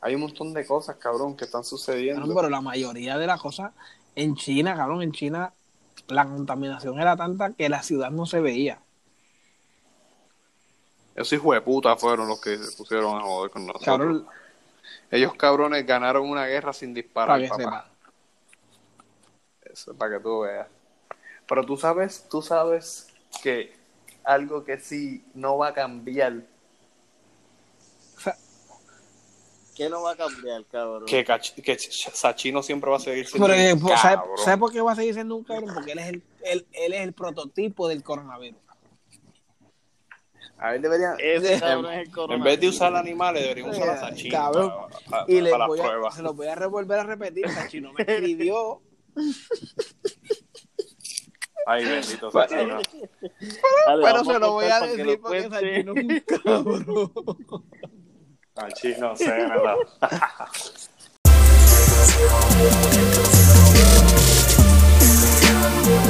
Hay 0.01 0.15
un 0.15 0.21
montón 0.21 0.53
de 0.53 0.65
cosas, 0.65 0.97
cabrón, 0.97 1.37
que 1.37 1.45
están 1.45 1.63
sucediendo. 1.63 2.21
Cabrón, 2.21 2.35
pero 2.35 2.49
la 2.49 2.61
mayoría 2.61 3.17
de 3.17 3.27
las 3.27 3.39
cosas 3.39 3.71
en 4.15 4.35
China, 4.35 4.75
cabrón, 4.75 5.01
en 5.03 5.11
China 5.11 5.53
la 6.07 6.25
contaminación 6.25 6.99
era 6.99 7.15
tanta 7.15 7.53
que 7.53 7.69
la 7.69 7.83
ciudad 7.83 8.11
no 8.11 8.25
se 8.25 8.41
veía. 8.41 8.79
Esos 11.15 11.33
hijos 11.33 11.55
de 11.55 11.61
puta 11.61 11.95
fueron 11.95 12.27
los 12.27 12.41
que 12.41 12.57
se 12.57 12.75
pusieron 12.75 13.17
a 13.17 13.21
joder 13.21 13.51
con 13.51 13.65
nosotros. 13.67 13.85
Cabrón, 13.85 14.27
Ellos, 15.09 15.33
cabrones, 15.35 15.85
ganaron 15.85 16.29
una 16.29 16.45
guerra 16.45 16.73
sin 16.73 16.93
disparar, 16.93 17.47
para 17.47 17.57
que 17.57 17.63
papá. 17.63 17.89
Eso, 19.61 19.93
para 19.95 20.17
que 20.17 20.23
tú 20.23 20.41
veas. 20.41 20.67
Pero 21.47 21.65
tú 21.65 21.77
sabes, 21.77 22.27
tú 22.29 22.41
sabes 22.41 23.07
que 23.43 23.75
algo 24.23 24.63
que 24.63 24.79
sí 24.79 25.25
no 25.33 25.57
va 25.57 25.69
a 25.69 25.73
cambiar, 25.73 26.45
O 28.17 28.19
sea, 28.19 28.37
¿Qué 29.81 29.89
no 29.89 30.03
va 30.03 30.11
a 30.11 30.15
cambiar, 30.15 30.63
cabrón? 30.65 31.05
que, 31.07 31.25
Cach- 31.25 31.55
que 31.55 31.75
Ch- 31.75 32.11
Sachino 32.13 32.61
siempre 32.61 32.91
va 32.91 32.97
a 32.97 32.99
seguir 32.99 33.25
siendo 33.27 33.47
pero, 33.47 33.59
eh, 33.59 33.73
un 33.73 33.79
pues, 33.81 33.99
¿sabe, 33.99 34.15
cabrón. 34.17 34.37
sabe 34.37 34.57
por 34.59 34.71
qué 34.71 34.79
va 34.81 34.91
a 34.91 34.95
seguir 34.95 35.13
siendo 35.15 35.35
un 35.35 35.43
cabrón? 35.43 35.71
Porque 35.73 35.93
él 35.93 35.97
es 35.99 36.07
el, 36.07 36.23
él, 36.43 36.67
él 36.71 36.93
es 36.93 37.01
el 37.01 37.13
prototipo 37.13 37.87
del 37.87 38.03
coronavirus. 38.03 38.59
A 40.59 40.75
él 40.75 40.83
deberían, 40.83 41.15
Ese 41.17 41.55
en, 41.55 41.59
cabrón 41.59 41.85
es 41.93 41.99
el 42.01 42.05
en 42.05 42.11
coronavirus. 42.11 42.45
vez 42.45 42.59
de 42.59 42.67
usar 42.69 42.95
animales, 42.95 43.41
deberían 43.41 43.69
usar 43.71 43.89
a 43.89 43.93
Eh, 43.95 43.99
Sachino 43.99 44.31
cabrón. 44.37 44.69
para, 44.69 45.05
para- 45.09 45.25
Y 45.27 45.41
les 45.41 45.51
para 45.51 45.65
voy 45.67 45.77
las 45.79 45.87
a, 45.87 45.89
pruebas. 45.89 46.15
se 46.15 46.21
lo 46.21 46.33
voy 46.35 46.47
a 46.47 46.67
volver 46.67 46.99
a 46.99 47.03
repetir. 47.03 47.49
Sachino 47.49 47.91
me 47.93 48.01
escribió. 48.03 48.81
Ay, 51.65 51.85
bendito 51.85 52.29
Sachino. 52.31 52.61
Dale, 52.77 52.83
pero 53.87 54.01
vamos 54.03 54.27
se 54.33 54.39
lo 54.39 54.51
voy 54.51 54.65
a 54.65 54.79
decir 54.81 55.19
porque. 55.19 55.49
Sachino 55.49 55.93
es 55.95 56.05
un 56.05 56.19
cabrón. 56.43 57.11
And 58.63 58.73
she's 58.77 58.99
not 58.99 59.17
saying 59.17 59.51
enough. 59.51 60.87